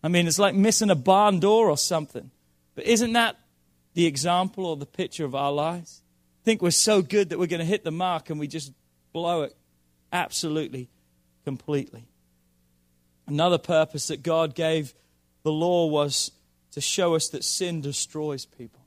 I 0.04 0.08
mean, 0.08 0.26
it's 0.26 0.40
like 0.40 0.56
missing 0.56 0.90
a 0.90 0.96
barn 0.96 1.42
door 1.42 1.70
or 1.70 1.78
something. 1.78 2.32
But 2.76 2.86
isn't 2.86 3.12
that 3.12 3.36
the 3.94 4.06
example 4.06 4.68
or 4.68 4.78
the 4.78 4.86
picture 4.86 5.26
of 5.26 5.36
our 5.36 5.52
lives? 5.52 6.01
Think 6.44 6.62
we're 6.62 6.72
so 6.72 7.02
good 7.02 7.30
that 7.30 7.40
we're 7.40 7.48
going 7.48 7.60
to 7.60 7.66
hit 7.66 7.84
the 7.84 7.92
mark 7.92 8.30
and 8.30 8.40
we 8.40 8.48
just 8.48 8.72
blow 9.14 9.44
it 9.44 9.56
absolutely, 10.12 10.90
completely. 11.44 12.08
Another 13.28 13.58
purpose 13.58 14.08
that 14.08 14.24
God 14.24 14.56
gave 14.56 14.94
the 15.44 15.52
law 15.52 15.88
was 15.88 16.32
to 16.72 16.82
show 16.82 17.16
us 17.16 17.30
that 17.30 17.44
sin 17.44 17.82
destroys 17.82 18.46
people. 18.46 18.82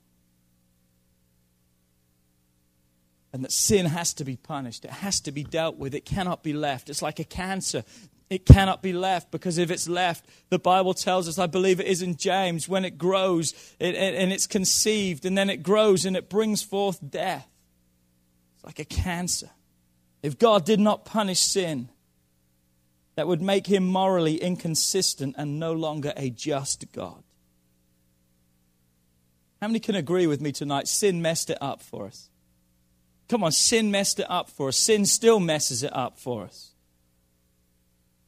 And 3.32 3.42
that 3.42 3.52
sin 3.52 3.86
has 3.86 4.14
to 4.14 4.24
be 4.24 4.36
punished. 4.36 4.84
It 4.84 4.92
has 4.92 5.20
to 5.22 5.32
be 5.32 5.42
dealt 5.42 5.76
with. 5.76 5.94
It 5.94 6.04
cannot 6.04 6.42
be 6.44 6.52
left. 6.52 6.88
It's 6.88 7.02
like 7.02 7.18
a 7.18 7.24
cancer. 7.24 7.84
It 8.30 8.46
cannot 8.46 8.82
be 8.82 8.92
left 8.92 9.30
because 9.30 9.58
if 9.58 9.70
it's 9.70 9.88
left, 9.88 10.24
the 10.48 10.58
Bible 10.58 10.94
tells 10.94 11.28
us, 11.28 11.38
I 11.38 11.46
believe 11.46 11.78
it 11.78 11.86
is 11.86 12.02
in 12.02 12.16
James, 12.16 12.68
when 12.68 12.84
it 12.84 12.96
grows 12.96 13.52
it, 13.78 13.94
it, 13.94 14.14
and 14.14 14.32
it's 14.32 14.46
conceived 14.46 15.24
and 15.26 15.36
then 15.36 15.50
it 15.50 15.62
grows 15.62 16.04
and 16.04 16.16
it 16.16 16.30
brings 16.30 16.62
forth 16.62 16.98
death. 17.10 17.48
It's 18.56 18.64
like 18.64 18.78
a 18.78 18.84
cancer. 18.84 19.50
If 20.22 20.38
God 20.38 20.64
did 20.64 20.80
not 20.80 21.04
punish 21.04 21.40
sin, 21.40 21.90
that 23.16 23.28
would 23.28 23.42
make 23.42 23.66
him 23.66 23.86
morally 23.86 24.36
inconsistent 24.36 25.36
and 25.38 25.60
no 25.60 25.72
longer 25.72 26.12
a 26.16 26.30
just 26.30 26.90
God. 26.92 27.22
How 29.60 29.68
many 29.68 29.80
can 29.80 29.94
agree 29.94 30.26
with 30.26 30.40
me 30.40 30.50
tonight? 30.50 30.88
Sin 30.88 31.22
messed 31.22 31.50
it 31.50 31.58
up 31.60 31.80
for 31.80 32.06
us. 32.06 32.28
Come 33.28 33.44
on, 33.44 33.52
sin 33.52 33.90
messed 33.90 34.18
it 34.18 34.26
up 34.28 34.50
for 34.50 34.68
us. 34.68 34.76
Sin 34.76 35.06
still 35.06 35.40
messes 35.40 35.82
it 35.82 35.94
up 35.94 36.18
for 36.18 36.44
us. 36.44 36.73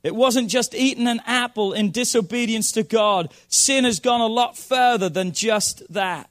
It 0.07 0.15
wasn't 0.15 0.51
just 0.51 0.73
eating 0.73 1.09
an 1.09 1.21
apple 1.27 1.73
in 1.73 1.91
disobedience 1.91 2.71
to 2.73 2.85
God. 2.85 3.35
Sin 3.49 3.83
has 3.83 3.99
gone 3.99 4.21
a 4.21 4.29
lot 4.29 4.57
further 4.57 5.09
than 5.09 5.33
just 5.33 5.83
that. 5.93 6.31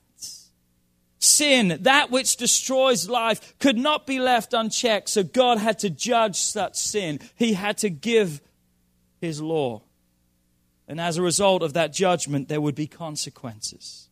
Sin, 1.20 1.80
that 1.82 2.10
which 2.10 2.38
destroys 2.38 3.10
life, 3.10 3.54
could 3.60 3.78
not 3.78 4.08
be 4.08 4.18
left 4.18 4.54
unchecked, 4.54 5.10
so 5.10 5.24
God 5.24 5.58
had 5.58 5.80
to 5.80 5.90
judge 5.90 6.38
such 6.38 6.78
sin. 6.78 7.20
He 7.36 7.52
had 7.52 7.78
to 7.80 7.90
give 7.90 8.40
His 9.20 9.42
law. 9.42 9.82
And 10.88 11.02
as 11.02 11.18
a 11.18 11.22
result 11.22 11.62
of 11.62 11.74
that 11.74 11.92
judgment, 11.92 12.48
there 12.48 12.62
would 12.62 12.76
be 12.76 12.88
consequences. 12.88 14.08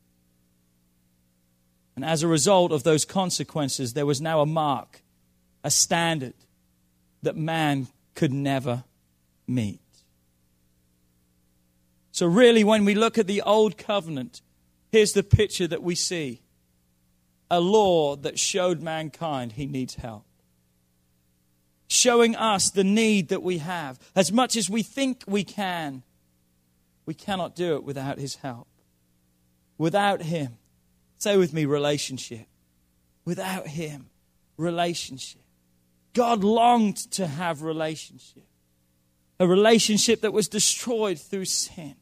And 1.95 2.03
as 2.03 2.21
a 2.21 2.27
result 2.27 2.73
of 2.73 2.83
those 2.83 3.05
consequences, 3.05 3.93
there 3.93 4.05
was 4.05 4.19
now 4.19 4.41
a 4.41 4.45
mark, 4.45 5.03
a 5.63 5.71
standard 5.71 6.33
that 7.21 7.38
man 7.38 7.88
could 8.13 8.33
never 8.33 8.83
meet. 9.47 9.79
So, 12.12 12.27
really, 12.27 12.63
when 12.63 12.86
we 12.86 12.93
look 12.93 13.17
at 13.17 13.25
the 13.25 13.41
Old 13.41 13.77
Covenant, 13.77 14.41
here's 14.91 15.13
the 15.13 15.23
picture 15.23 15.67
that 15.67 15.82
we 15.82 15.95
see 15.95 16.41
a 17.49 17.60
law 17.60 18.15
that 18.15 18.39
showed 18.39 18.82
mankind 18.82 19.53
he 19.53 19.65
needs 19.65 19.95
help. 19.95 20.25
Showing 21.88 22.36
us 22.36 22.69
the 22.69 22.84
need 22.84 23.29
that 23.29 23.43
we 23.43 23.60
have. 23.60 23.99
As 24.15 24.32
much 24.32 24.56
as 24.56 24.69
we 24.69 24.84
think 24.84 25.23
we 25.27 25.43
can, 25.43 26.03
we 27.06 27.13
cannot 27.13 27.56
do 27.56 27.75
it 27.75 27.84
without 27.84 28.17
his 28.17 28.36
help. 28.38 28.67
Without 29.77 30.21
him, 30.21 30.58
say 31.17 31.36
with 31.36 31.53
me, 31.53 31.65
relationship. 31.65 32.47
Without 33.25 33.67
him, 33.67 34.10
relationship. 34.58 35.41
God 36.13 36.43
longed 36.43 36.97
to 37.12 37.25
have 37.25 37.63
relationship 37.63 38.45
a 39.43 39.47
relationship 39.47 40.21
that 40.21 40.32
was 40.32 40.47
destroyed 40.47 41.19
through 41.19 41.43
sin. 41.43 41.95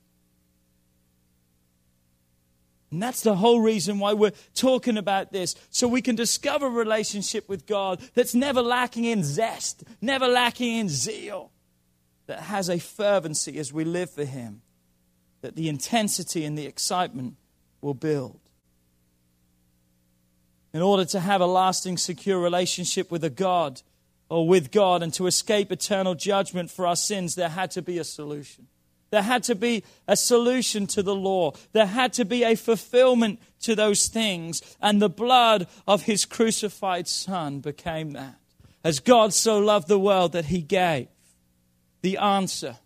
And 2.92 3.02
that's 3.02 3.22
the 3.22 3.36
whole 3.36 3.62
reason 3.62 3.98
why 3.98 4.14
we're 4.14 4.34
talking 4.54 4.96
about 4.98 5.32
this. 5.32 5.56
So 5.72 5.88
we 5.88 6.04
can 6.04 6.16
discover 6.16 6.68
a 6.68 6.70
relationship 6.70 7.50
with 7.50 7.66
God 7.66 8.00
that's 8.14 8.36
never 8.36 8.62
lacking 8.62 9.06
in 9.06 9.24
zest, 9.24 9.84
never 10.02 10.28
lacking 10.28 10.76
in 10.76 10.90
zeal, 10.90 11.52
that 12.28 12.42
has 12.42 12.70
a 12.70 12.78
fervency 12.78 13.58
as 13.58 13.74
we 13.74 13.86
live 13.86 14.12
for 14.12 14.24
Him, 14.24 14.62
that 15.42 15.56
the 15.56 15.68
intensity 15.68 16.46
and 16.46 16.56
the 16.56 16.68
excitement 16.68 17.38
will 17.82 17.96
build. 17.96 18.40
In 20.74 20.84
order 20.84 21.06
to 21.06 21.20
have 21.20 21.42
a 21.42 21.48
lasting, 21.48 21.98
secure 21.98 22.40
relationship 22.40 23.10
with 23.10 23.24
a 23.24 23.32
God, 23.32 23.82
or 24.32 24.48
with 24.48 24.72
God 24.72 25.04
and 25.04 25.14
to 25.16 25.28
escape 25.28 25.74
eternal 25.74 26.16
judgment 26.16 26.72
for 26.72 26.88
our 26.88 26.96
sins, 26.96 27.36
there 27.36 27.50
had 27.50 27.70
to 27.72 27.82
be 27.82 27.98
a 27.98 28.04
solution. 28.06 28.68
There 29.10 29.22
had 29.22 29.44
to 29.44 29.56
be 29.56 29.84
a 30.08 30.16
solution 30.16 30.88
to 30.88 31.04
the 31.04 31.14
law. 31.14 31.52
There 31.74 31.86
had 31.86 32.14
to 32.14 32.24
be 32.24 32.46
a 32.46 32.56
fulfillment 32.56 33.42
to 33.64 33.76
those 33.76 34.08
things. 34.08 34.62
And 34.82 35.02
the 35.02 35.10
blood 35.10 35.68
of 35.86 36.04
his 36.04 36.24
crucified 36.24 37.10
son 37.10 37.60
became 37.60 38.12
that. 38.12 38.36
As 38.86 39.02
God 39.02 39.34
so 39.34 39.60
loved 39.60 39.90
the 39.90 40.00
world 40.00 40.32
that 40.32 40.46
he 40.46 40.62
gave 40.62 41.10
the 42.02 42.18
answer 42.18 42.78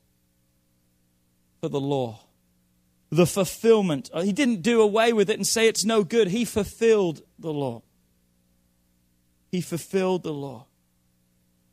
for 1.62 1.69
the 1.69 1.79
law, 1.79 2.21
the 3.12 3.27
fulfillment. 3.27 4.10
He 4.15 4.34
didn't 4.34 4.63
do 4.63 4.81
away 4.81 5.13
with 5.13 5.29
it 5.29 5.38
and 5.38 5.45
say 5.45 5.67
it's 5.67 5.86
no 5.86 6.03
good. 6.03 6.29
He 6.29 6.43
fulfilled 6.43 7.21
the 7.38 7.53
law. 7.53 7.84
He 9.51 9.62
fulfilled 9.62 10.23
the 10.23 10.34
law 10.34 10.65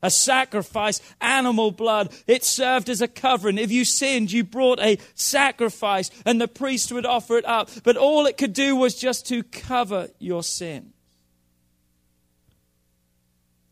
a 0.03 0.11
sacrifice, 0.11 1.01
animal 1.21 1.71
blood. 1.71 2.12
It 2.27 2.45
served 2.45 2.88
as 2.88 3.01
a 3.01 3.09
covering. 3.09 3.59
If 3.59 3.71
you 3.71 3.85
sinned, 3.85 4.33
you 4.33 4.45
brought 4.45 4.81
a 4.81 4.99
sacrifice 5.15 6.11
and 6.27 6.41
the 6.41 6.49
priest 6.49 6.93
would 6.93 7.07
offer 7.07 7.38
it 7.38 7.45
up. 7.45 7.71
But 7.85 7.97
all 7.97 8.27
it 8.27 8.37
could 8.37 8.53
do 8.53 8.77
was 8.77 8.95
just 8.95 9.27
to 9.29 9.43
cover 9.43 10.09
your 10.19 10.43
sin. 10.43 10.93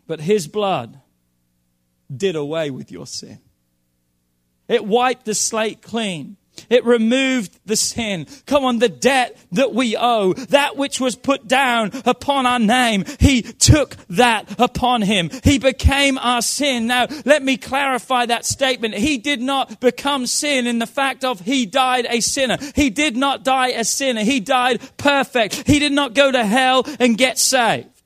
But 0.07 0.21
his 0.21 0.49
blood 0.49 1.01
did 2.14 2.37
away 2.37 2.71
with 2.71 2.90
your 2.90 3.07
sin. 3.07 3.38
It 4.69 4.85
wiped 4.85 5.25
the 5.25 5.35
slate 5.35 5.83
clean. 5.83 6.37
It 6.68 6.85
removed 6.85 7.59
the 7.64 7.77
sin. 7.77 8.27
Come 8.46 8.64
on, 8.64 8.79
the 8.79 8.88
debt 8.88 9.37
that 9.53 9.73
we 9.73 9.96
owe, 9.96 10.35
that 10.35 10.77
which 10.77 11.01
was 11.01 11.16
put 11.16 11.49
down 11.49 11.90
upon 12.05 12.46
our 12.46 12.59
name, 12.59 13.05
He 13.18 13.42
took 13.42 13.96
that 14.09 14.61
upon 14.61 15.03
Him. 15.03 15.31
He 15.44 15.59
became 15.59 16.18
our 16.18 16.42
sin. 16.42 16.87
Now, 16.87 17.07
let 17.25 17.42
me 17.42 17.57
clarify 17.57 18.27
that 18.27 18.44
statement. 18.44 18.94
He 18.94 19.18
did 19.18 19.40
not 19.40 19.81
become 19.81 20.27
sin 20.27 20.66
in 20.66 20.79
the 20.79 20.87
fact 20.87 21.25
of 21.25 21.40
He 21.40 21.66
died 21.66 22.07
a 22.09 22.20
sinner. 22.20 22.59
He 22.75 22.90
did 22.90 23.16
not 23.16 23.44
die 23.44 23.68
a 23.68 23.85
sinner. 23.85 24.23
He 24.23 24.40
died 24.40 24.81
perfect. 24.96 25.66
He 25.66 25.79
did 25.79 25.92
not 25.92 26.14
go 26.14 26.31
to 26.31 26.44
hell 26.44 26.85
and 26.99 27.16
get 27.16 27.38
saved. 27.38 27.99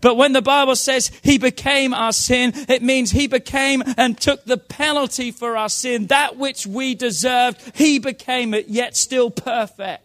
But 0.00 0.16
when 0.16 0.32
the 0.32 0.42
Bible 0.42 0.76
says 0.76 1.10
he 1.22 1.38
became 1.38 1.94
our 1.94 2.12
sin, 2.12 2.52
it 2.68 2.82
means 2.82 3.10
he 3.10 3.26
became 3.26 3.82
and 3.96 4.18
took 4.18 4.44
the 4.44 4.58
penalty 4.58 5.30
for 5.30 5.56
our 5.56 5.68
sin, 5.68 6.06
that 6.08 6.36
which 6.36 6.66
we 6.66 6.94
deserved. 6.94 7.60
He 7.74 7.98
became 7.98 8.54
it, 8.54 8.68
yet 8.68 8.96
still 8.96 9.30
perfect 9.30 10.04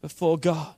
before 0.00 0.38
God. 0.38 0.74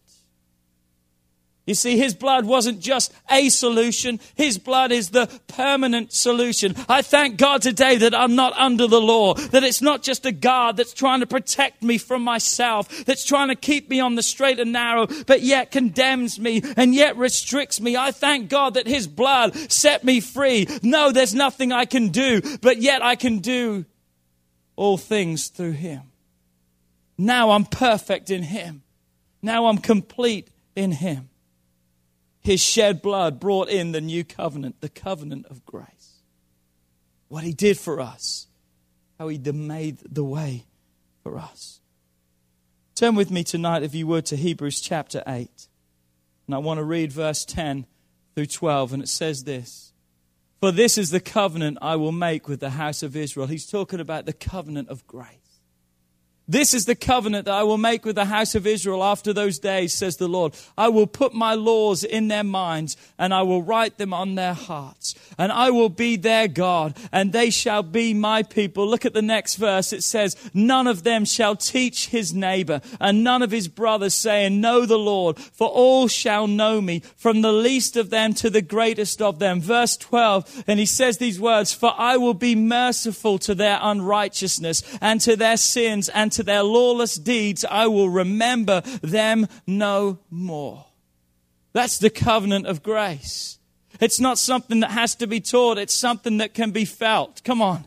You 1.71 1.75
see, 1.75 1.97
his 1.97 2.15
blood 2.15 2.47
wasn't 2.47 2.81
just 2.81 3.13
a 3.31 3.49
solution. 3.49 4.19
His 4.35 4.59
blood 4.59 4.91
is 4.91 5.11
the 5.11 5.29
permanent 5.47 6.13
solution. 6.13 6.75
I 6.89 7.01
thank 7.01 7.37
God 7.37 7.63
today 7.63 7.97
that 7.99 8.13
I'm 8.13 8.35
not 8.35 8.55
under 8.55 8.89
the 8.89 9.01
law, 9.01 9.35
that 9.35 9.63
it's 9.63 9.81
not 9.81 10.03
just 10.03 10.27
a 10.27 10.33
guard 10.33 10.77
that's 10.77 10.93
trying 10.93 11.21
to 11.21 11.29
protect 11.29 11.85
me 11.85 11.97
from 11.97 12.25
myself, 12.25 13.05
that's 13.05 13.25
trying 13.25 13.51
to 13.51 13.55
keep 13.55 13.89
me 13.89 14.01
on 14.01 14.17
the 14.17 14.23
straight 14.25 14.59
and 14.59 14.73
narrow, 14.73 15.07
but 15.29 15.43
yet 15.43 15.71
condemns 15.71 16.41
me 16.41 16.61
and 16.77 16.93
yet 16.93 17.17
restricts 17.17 17.81
me. 17.81 17.97
I 17.97 18.11
thank 18.11 18.51
God 18.51 18.75
that 18.75 18.89
his 18.89 19.07
blood 19.07 19.55
set 19.71 20.03
me 20.03 20.19
free. 20.19 20.67
No, 20.83 21.13
there's 21.13 21.37
nothing 21.37 21.71
I 21.71 21.85
can 21.85 22.09
do, 22.09 22.41
but 22.63 22.79
yet 22.79 23.01
I 23.01 23.15
can 23.15 23.39
do 23.39 23.85
all 24.75 24.99
things 24.99 25.47
through 25.47 25.79
him. 25.79 26.03
Now 27.17 27.53
I'm 27.53 27.65
perfect 27.65 28.29
in 28.29 28.43
him. 28.43 28.83
Now 29.41 29.67
I'm 29.67 29.79
complete 29.79 30.49
in 30.75 30.91
him. 30.91 31.29
His 32.41 32.63
shed 32.63 33.03
blood 33.03 33.39
brought 33.39 33.69
in 33.69 33.93
the 33.93 34.01
new 34.01 34.25
covenant, 34.25 34.81
the 34.81 34.89
covenant 34.89 35.47
of 35.47 35.65
grace. 35.67 36.23
What 37.29 37.45
he 37.45 37.53
did 37.53 37.79
for 37.79 38.01
us, 38.01 38.47
how 39.19 39.29
he 39.29 39.39
made 39.39 39.99
the 40.11 40.25
way 40.25 40.65
for 41.23 41.39
us. 41.39 41.81
Turn 42.95 43.15
with 43.15 43.31
me 43.31 43.45
tonight, 43.45 43.83
if 43.83 43.95
you 43.95 44.07
would, 44.07 44.27
to 44.27 44.37
Hebrews 44.37 44.81
chapter 44.81 45.23
8. 45.27 45.69
And 46.47 46.55
I 46.55 46.59
want 46.59 46.79
to 46.79 46.85
read 46.85 47.13
verse 47.13 47.45
10 47.45 47.87
through 48.35 48.47
12, 48.47 48.93
and 48.95 49.03
it 49.03 49.09
says 49.09 49.45
this 49.45 49.93
For 50.61 50.73
this 50.73 50.99
is 50.99 51.11
the 51.11 51.21
covenant 51.21 51.79
I 51.81 51.97
will 51.97 52.13
make 52.13 52.49
with 52.49 52.61
the 52.61 52.71
house 52.71 53.03
of 53.03 53.17
Israel. 53.17 53.47
He's 53.47 53.67
talking 53.67 54.01
about 54.01 54.27
the 54.27 54.33
covenant 54.33 54.89
of 54.89 55.07
grace. 55.07 55.50
This 56.49 56.75
is 56.75 56.85
the 56.85 56.97
covenant 56.97 57.45
that 57.45 57.55
I 57.55 57.63
will 57.63 57.79
make 57.79 58.05
with 58.05 58.17
the 58.17 58.25
house 58.25 58.57
of 58.57 58.67
Israel 58.67 59.05
after 59.05 59.33
those 59.33 59.61
days, 59.61 59.95
says 59.95 60.17
the 60.17 60.27
Lord. 60.27 60.53
I 60.77 60.89
will 60.89 61.07
put 61.07 61.33
my 61.33 61.55
laws 61.55 62.03
in 62.03 62.27
their 62.27 62.43
minds 62.43 62.97
and 63.19 63.33
I 63.33 63.43
will 63.43 63.63
write 63.63 63.99
them 63.99 64.13
on 64.13 64.35
their 64.35 64.55
hearts. 64.55 65.15
And 65.39 65.53
I 65.53 65.71
will 65.71 65.89
be 65.89 66.17
their 66.17 66.49
God 66.49 66.97
and 67.13 67.33
they 67.33 67.51
shall 67.51 67.85
be 67.85 68.15
my 68.15 68.43
people. 68.43 68.89
Look 68.89 69.07
at 69.07 69.15
the 69.15 69.23
next 69.23 69.57
verse. 69.57 69.93
It 69.93 70.03
says, 70.03 70.37
None 70.53 70.89
of 70.89 71.05
them 71.05 71.25
shall 71.25 71.55
teach 71.55 72.09
his 72.09 72.35
neighbor 72.35 72.81
and 72.99 73.23
none 73.23 73.43
of 73.43 73.53
his 73.53 73.69
brothers, 73.69 74.15
saying, 74.15 74.61
Know 74.61 74.87
the 74.87 74.99
Lord, 74.99 75.39
for 75.39 75.69
all 75.69 76.09
shall 76.09 76.49
know 76.49 76.81
me, 76.81 77.01
from 77.17 77.43
the 77.43 77.53
least 77.53 77.97
of 77.97 78.11
them 78.11 78.35
to 78.35 78.51
the 78.51 78.63
greatest 78.63 79.23
of 79.23 79.39
them. 79.39 79.61
Verse 79.61 79.97
12, 79.97 80.65
and 80.67 80.81
he 80.81 80.87
says 80.87 81.19
these 81.19 81.41
words, 81.41 81.73
For 81.73 81.95
I 81.97 82.17
will 82.17 82.35
be 82.35 82.57
merciful 82.57 83.39
to 83.41 83.55
their 83.55 83.79
unrighteousness 83.81 84.83
and 85.01 85.21
to 85.21 85.37
their 85.37 85.57
sins 85.57 86.09
and 86.09 86.33
to 86.33 86.40
to 86.41 86.45
their 86.45 86.63
lawless 86.63 87.17
deeds, 87.17 87.67
I 87.71 87.87
will 87.87 88.09
remember 88.09 88.81
them 89.03 89.47
no 89.67 90.21
more. 90.31 90.87
That's 91.75 91.99
the 91.99 92.09
covenant 92.09 92.67
of 92.67 92.83
grace. 92.83 93.59
It's 94.01 94.19
not 94.19 94.39
something 94.39 94.81
that 94.81 94.91
has 94.91 95.15
to 95.17 95.27
be 95.27 95.41
taught, 95.41 95.77
it's 95.77 95.93
something 95.93 96.39
that 96.39 96.55
can 96.55 96.71
be 96.71 96.87
felt. 96.87 97.45
Come 97.45 97.61
on. 97.61 97.85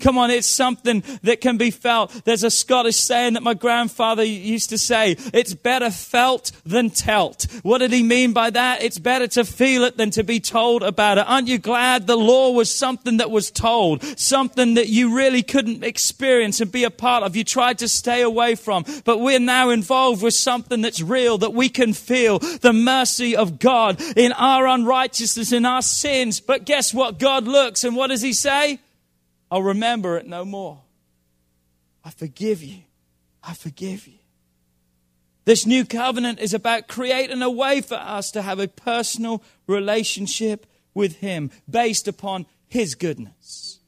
Come 0.00 0.16
on, 0.18 0.30
it's 0.30 0.46
something 0.46 1.02
that 1.22 1.40
can 1.40 1.56
be 1.56 1.70
felt. 1.70 2.10
There's 2.24 2.44
a 2.44 2.50
Scottish 2.50 2.96
saying 2.96 3.34
that 3.34 3.42
my 3.42 3.54
grandfather 3.54 4.22
used 4.22 4.70
to 4.70 4.78
say, 4.78 5.16
it's 5.32 5.54
better 5.54 5.90
felt 5.90 6.52
than 6.64 6.90
telt. 6.90 7.46
What 7.62 7.78
did 7.78 7.92
he 7.92 8.02
mean 8.02 8.32
by 8.32 8.50
that? 8.50 8.82
It's 8.82 8.98
better 8.98 9.26
to 9.28 9.44
feel 9.44 9.84
it 9.84 9.96
than 9.96 10.10
to 10.12 10.24
be 10.24 10.40
told 10.40 10.82
about 10.82 11.18
it. 11.18 11.28
Aren't 11.28 11.48
you 11.48 11.58
glad 11.58 12.06
the 12.06 12.16
law 12.16 12.52
was 12.52 12.70
something 12.72 13.18
that 13.18 13.30
was 13.30 13.50
told? 13.50 14.02
Something 14.18 14.74
that 14.74 14.88
you 14.88 15.14
really 15.14 15.42
couldn't 15.42 15.84
experience 15.84 16.60
and 16.60 16.72
be 16.72 16.84
a 16.84 16.90
part 16.90 17.22
of. 17.22 17.36
You 17.36 17.44
tried 17.44 17.78
to 17.80 17.88
stay 17.88 18.22
away 18.22 18.54
from. 18.54 18.84
But 19.04 19.18
we're 19.18 19.40
now 19.40 19.70
involved 19.70 20.22
with 20.22 20.34
something 20.34 20.80
that's 20.80 21.02
real, 21.02 21.38
that 21.38 21.54
we 21.54 21.68
can 21.68 21.92
feel 21.92 22.38
the 22.38 22.72
mercy 22.72 23.36
of 23.36 23.58
God 23.58 24.00
in 24.16 24.32
our 24.32 24.66
unrighteousness, 24.66 25.52
in 25.52 25.66
our 25.66 25.82
sins. 25.82 26.40
But 26.40 26.64
guess 26.64 26.94
what? 26.94 27.18
God 27.18 27.44
looks 27.44 27.84
and 27.84 27.96
what 27.96 28.08
does 28.08 28.22
he 28.22 28.32
say? 28.32 28.78
I'll 29.52 29.62
remember 29.62 30.16
it 30.16 30.26
no 30.26 30.46
more. 30.46 30.80
I 32.02 32.08
forgive 32.08 32.62
you. 32.62 32.84
I 33.44 33.52
forgive 33.52 34.08
you. 34.08 34.18
This 35.44 35.66
new 35.66 35.84
covenant 35.84 36.40
is 36.40 36.54
about 36.54 36.88
creating 36.88 37.42
a 37.42 37.50
way 37.50 37.82
for 37.82 37.96
us 37.96 38.30
to 38.30 38.40
have 38.40 38.58
a 38.58 38.66
personal 38.66 39.42
relationship 39.66 40.64
with 40.94 41.16
Him 41.16 41.50
based 41.68 42.08
upon 42.08 42.46
His 42.66 42.94
goodness, 42.94 43.80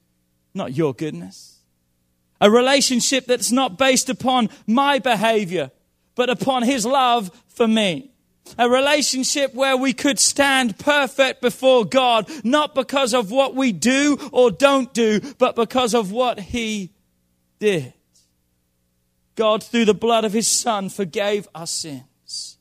not 0.52 0.76
your 0.76 0.92
goodness. 0.92 1.60
A 2.42 2.50
relationship 2.50 3.24
that's 3.24 3.50
not 3.50 3.78
based 3.78 4.10
upon 4.10 4.50
my 4.66 4.98
behavior, 4.98 5.70
but 6.14 6.28
upon 6.28 6.64
His 6.64 6.84
love 6.84 7.30
for 7.48 7.66
me. 7.66 8.10
A 8.58 8.68
relationship 8.68 9.54
where 9.54 9.76
we 9.76 9.92
could 9.92 10.18
stand 10.18 10.78
perfect 10.78 11.40
before 11.40 11.84
God, 11.84 12.30
not 12.44 12.74
because 12.74 13.14
of 13.14 13.30
what 13.30 13.54
we 13.54 13.72
do 13.72 14.18
or 14.32 14.50
don't 14.50 14.92
do, 14.92 15.20
but 15.38 15.56
because 15.56 15.94
of 15.94 16.12
what 16.12 16.38
He 16.38 16.92
did. 17.58 17.94
God, 19.34 19.62
through 19.62 19.86
the 19.86 19.94
blood 19.94 20.24
of 20.24 20.32
His 20.32 20.46
Son, 20.46 20.88
forgave 20.88 21.48
our 21.54 21.66
sins. 21.66 22.58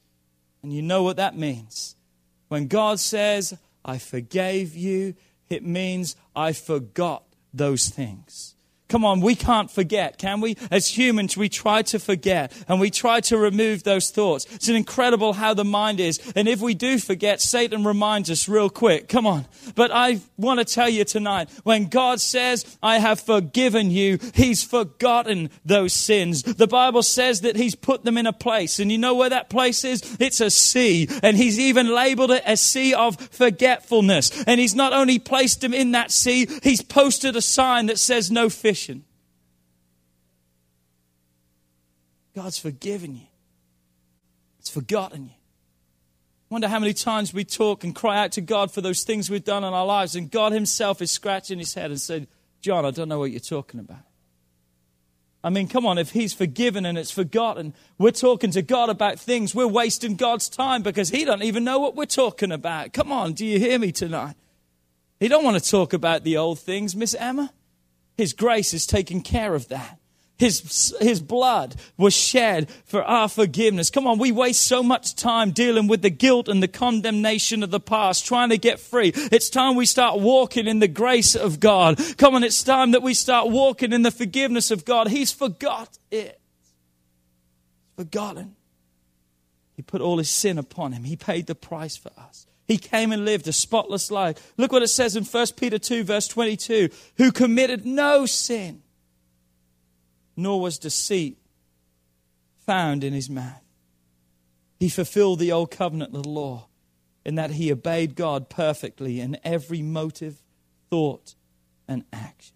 And 0.64 0.74
you 0.74 0.82
know 0.82 1.04
what 1.04 1.18
that 1.18 1.38
means. 1.38 1.96
When 2.48 2.68
God 2.68 3.00
says, 3.00 3.58
I 3.84 3.98
forgave 3.98 4.76
you, 4.76 5.16
it 5.50 5.66
means 5.66 6.16
I 6.36 6.54
forgot 6.54 7.24
those 7.54 7.90
things. 7.90 8.53
Come 8.94 9.06
on, 9.06 9.22
we 9.22 9.34
can't 9.34 9.72
forget, 9.72 10.20
can 10.20 10.40
we? 10.40 10.56
As 10.70 10.96
humans, 10.96 11.36
we 11.36 11.50
try 11.50 11.82
to 11.82 11.98
forget 11.98 12.54
and 12.68 12.80
we 12.80 12.92
try 12.92 13.22
to 13.22 13.40
remove 13.40 13.82
those 13.82 14.12
thoughts. 14.12 14.46
It's 14.54 14.68
an 14.68 14.76
incredible 14.76 15.34
how 15.34 15.56
the 15.56 15.66
mind 15.66 16.00
is. 16.00 16.20
And 16.36 16.48
if 16.48 16.62
we 16.62 16.76
do 16.76 17.00
forget, 17.00 17.42
Satan 17.42 17.86
reminds 17.86 18.30
us 18.30 18.48
real 18.48 18.70
quick. 18.70 19.10
Come 19.10 19.26
on. 19.26 19.48
But 19.74 19.90
I 19.92 20.22
want 20.38 20.60
to 20.60 20.64
tell 20.66 20.90
you 20.90 21.06
tonight, 21.06 21.50
when 21.64 21.88
God 21.88 22.22
says, 22.22 22.78
I 22.84 23.00
have 23.00 23.20
forgiven 23.20 23.90
you, 23.90 24.20
He's 24.36 24.64
forgotten 24.64 25.50
those 25.66 25.94
sins. 25.94 26.44
The 26.44 26.68
Bible 26.68 27.02
says 27.02 27.42
that 27.42 27.56
He's 27.56 27.74
put 27.74 28.04
them 28.04 28.16
in 28.16 28.28
a 28.28 28.32
place. 28.32 28.78
And 28.78 28.92
you 28.92 29.00
know 29.00 29.16
where 29.16 29.32
that 29.32 29.50
place 29.50 29.84
is? 29.84 30.18
It's 30.20 30.40
a 30.40 30.52
sea. 30.52 31.10
And 31.24 31.36
He's 31.36 31.58
even 31.58 31.96
labeled 31.96 32.30
it 32.30 32.44
a 32.46 32.58
sea 32.58 32.94
of 32.94 33.20
forgetfulness. 33.20 34.44
And 34.44 34.60
He's 34.60 34.76
not 34.76 34.94
only 34.94 35.18
placed 35.18 35.62
them 35.62 35.74
in 35.74 35.94
that 35.94 36.12
sea, 36.12 36.48
He's 36.62 36.84
posted 36.84 37.36
a 37.36 37.42
sign 37.42 37.88
that 37.88 37.98
says 37.98 38.30
no 38.30 38.52
fish 38.52 38.83
God's 42.36 42.58
forgiven 42.58 43.16
you. 43.16 43.28
It's 44.60 44.70
forgotten 44.70 45.26
you. 45.26 45.32
Wonder 46.50 46.68
how 46.68 46.80
many 46.80 46.94
times 46.94 47.34
we 47.34 47.44
talk 47.44 47.84
and 47.84 47.96
cry 47.96 48.24
out 48.24 48.32
to 48.34 48.42
God 48.42 48.72
for 48.72 48.82
those 48.82 49.04
things 49.04 49.30
we've 49.30 49.44
done 49.44 49.64
in 49.64 49.74
our 49.74 49.86
lives, 49.86 50.16
and 50.16 50.30
God 50.30 50.52
Himself 50.52 51.02
is 51.02 51.10
scratching 51.10 51.60
His 51.60 51.74
head 51.74 51.90
and 51.90 52.00
said, 52.00 52.28
John, 52.62 52.86
I 52.86 52.92
don't 52.92 53.10
know 53.10 53.20
what 53.20 53.32
you're 53.32 53.40
talking 53.40 53.80
about. 53.80 54.04
I 55.44 55.50
mean, 55.50 55.68
come 55.68 55.86
on, 55.86 55.98
if 55.98 56.12
He's 56.12 56.34
forgiven 56.34 56.86
and 56.86 56.98
it's 56.98 57.12
forgotten, 57.12 57.74
we're 57.98 58.12
talking 58.12 58.52
to 58.52 58.62
God 58.62 58.90
about 58.90 59.20
things, 59.20 59.54
we're 59.54 59.68
wasting 59.68 60.16
God's 60.16 60.48
time 60.48 60.84
because 60.84 61.10
He 61.10 61.26
don't 61.26 61.44
even 61.44 61.64
know 61.64 61.80
what 61.80 61.96
we're 61.96 62.06
talking 62.06 62.52
about. 62.52 62.94
Come 62.94 63.12
on, 63.12 63.34
do 63.34 63.46
you 63.46 63.60
hear 63.60 63.80
me 63.80 63.92
tonight? 63.92 64.36
He 65.20 65.28
don't 65.28 65.44
want 65.44 65.62
to 65.62 65.70
talk 65.70 65.92
about 65.92 66.24
the 66.24 66.38
old 66.38 66.60
things, 66.60 66.96
Miss 66.96 67.16
Emma. 67.16 67.52
His 68.18 68.34
grace 68.34 68.74
is 68.74 68.86
taking 68.86 69.22
care 69.22 69.56
of 69.56 69.70
that. 69.70 70.00
His, 70.38 70.94
his 71.00 71.22
blood 71.22 71.76
was 71.96 72.14
shed 72.14 72.70
for 72.86 73.04
our 73.04 73.30
forgiveness. 73.30 73.90
Come 73.90 74.08
on, 74.08 74.18
we 74.18 74.32
waste 74.32 74.64
so 74.64 74.82
much 74.82 75.16
time 75.16 75.52
dealing 75.52 75.88
with 75.88 76.02
the 76.02 76.10
guilt 76.10 76.50
and 76.50 76.62
the 76.62 76.68
condemnation 76.68 77.64
of 77.64 77.72
the 77.72 77.80
past, 77.80 78.26
trying 78.26 78.50
to 78.50 78.58
get 78.58 78.80
free. 78.80 79.14
It's 79.16 79.50
time 79.50 79.76
we 79.76 79.86
start 79.86 80.20
walking 80.20 80.68
in 80.68 80.80
the 80.80 80.88
grace 80.88 81.36
of 81.36 81.60
God. 81.60 82.00
Come 82.18 82.36
on, 82.36 82.44
it's 82.44 82.64
time 82.64 82.92
that 82.92 83.04
we 83.04 83.14
start 83.14 83.50
walking 83.50 83.94
in 83.94 84.02
the 84.02 84.12
forgiveness 84.12 84.72
of 84.72 84.86
God. 84.86 85.08
He's 85.08 85.32
forgot 85.32 85.98
it. 86.12 86.40
Forgotten. 87.96 88.56
He 89.76 89.82
put 89.82 90.02
all 90.02 90.18
his 90.18 90.30
sin 90.30 90.58
upon 90.58 90.94
him. 90.94 91.04
He 91.04 91.16
paid 91.16 91.46
the 91.48 91.56
price 91.56 91.96
for 91.96 92.12
us. 92.18 92.48
He 92.68 92.78
came 92.78 93.12
and 93.12 93.26
lived 93.26 93.48
a 93.48 93.54
spotless 93.54 94.10
life. 94.10 94.54
Look 94.58 94.72
what 94.72 94.84
it 94.84 94.88
says 94.88 95.16
in 95.16 95.26
1 95.26 95.48
Peter 95.58 95.78
2, 95.78 96.04
verse 96.04 96.28
22 96.28 96.90
who 97.18 97.32
committed 97.32 97.86
no 97.86 98.26
sin, 98.26 98.82
nor 100.36 100.62
was 100.62 100.78
deceit 100.78 101.38
found 102.66 103.04
in 103.04 103.14
his 103.14 103.30
mouth. 103.30 103.62
He 104.80 104.90
fulfilled 104.90 105.40
the 105.40 105.52
old 105.52 105.72
covenant 105.72 106.16
of 106.16 106.24
the 106.24 106.30
law 106.30 106.68
in 107.26 107.36
that 107.36 107.52
he 107.52 107.72
obeyed 107.72 108.16
God 108.16 108.50
perfectly 108.50 109.20
in 109.20 109.38
every 109.44 109.82
motive, 109.82 110.44
thought, 110.90 111.36
and 111.88 112.04
action. 112.12 112.56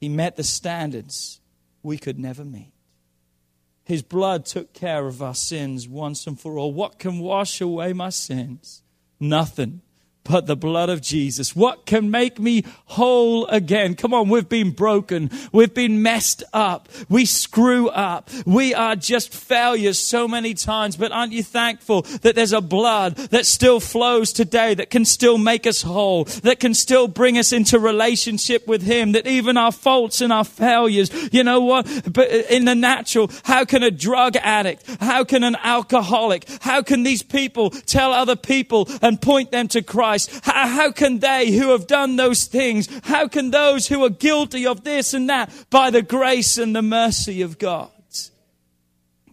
He 0.00 0.08
met 0.08 0.36
the 0.36 0.44
standards 0.44 1.40
we 1.82 1.98
could 1.98 2.18
never 2.18 2.44
meet. 2.44 2.71
His 3.84 4.02
blood 4.02 4.44
took 4.46 4.72
care 4.72 5.06
of 5.06 5.22
our 5.22 5.34
sins 5.34 5.88
once 5.88 6.26
and 6.26 6.38
for 6.38 6.58
all. 6.58 6.72
What 6.72 6.98
can 6.98 7.18
wash 7.18 7.60
away 7.60 7.92
my 7.92 8.10
sins? 8.10 8.82
Nothing 9.18 9.82
but 10.24 10.46
the 10.46 10.56
blood 10.56 10.88
of 10.88 11.00
Jesus. 11.00 11.56
What 11.56 11.86
can 11.86 12.10
make 12.10 12.38
me 12.38 12.64
whole 12.86 13.46
again? 13.46 13.94
Come 13.94 14.14
on, 14.14 14.28
we've 14.28 14.48
been 14.48 14.70
broken. 14.70 15.30
We've 15.52 15.74
been 15.74 16.02
messed 16.02 16.44
up. 16.52 16.88
We 17.08 17.24
screw 17.24 17.88
up. 17.88 18.30
We 18.46 18.74
are 18.74 18.96
just 18.96 19.32
failures 19.32 19.98
so 19.98 20.28
many 20.28 20.54
times, 20.54 20.96
but 20.96 21.12
aren't 21.12 21.32
you 21.32 21.42
thankful 21.42 22.02
that 22.22 22.34
there's 22.34 22.52
a 22.52 22.60
blood 22.60 23.16
that 23.16 23.46
still 23.46 23.80
flows 23.80 24.32
today 24.32 24.74
that 24.74 24.90
can 24.90 25.04
still 25.04 25.38
make 25.38 25.66
us 25.66 25.82
whole, 25.82 26.24
that 26.24 26.60
can 26.60 26.74
still 26.74 27.08
bring 27.08 27.36
us 27.38 27.52
into 27.52 27.78
relationship 27.78 28.66
with 28.66 28.82
Him, 28.82 29.12
that 29.12 29.26
even 29.26 29.56
our 29.56 29.72
faults 29.72 30.20
and 30.20 30.32
our 30.32 30.44
failures, 30.44 31.10
you 31.32 31.42
know 31.42 31.60
what? 31.60 31.86
But 32.12 32.30
in 32.30 32.64
the 32.64 32.74
natural, 32.74 33.30
how 33.44 33.64
can 33.64 33.82
a 33.82 33.90
drug 33.90 34.36
addict, 34.36 34.84
how 35.00 35.24
can 35.24 35.42
an 35.42 35.56
alcoholic, 35.62 36.48
how 36.60 36.82
can 36.82 37.02
these 37.02 37.22
people 37.22 37.70
tell 37.70 38.12
other 38.12 38.36
people 38.36 38.88
and 39.00 39.20
point 39.20 39.50
them 39.50 39.68
to 39.68 39.82
Christ? 39.82 40.11
How, 40.42 40.66
how 40.66 40.92
can 40.92 41.18
they 41.18 41.50
who 41.52 41.70
have 41.70 41.86
done 41.86 42.16
those 42.16 42.44
things, 42.44 42.88
how 43.04 43.28
can 43.28 43.50
those 43.50 43.88
who 43.88 44.04
are 44.04 44.10
guilty 44.10 44.66
of 44.66 44.84
this 44.84 45.14
and 45.14 45.28
that, 45.28 45.52
by 45.70 45.90
the 45.90 46.02
grace 46.02 46.58
and 46.58 46.74
the 46.74 46.82
mercy 46.82 47.42
of 47.42 47.58
God? 47.58 47.90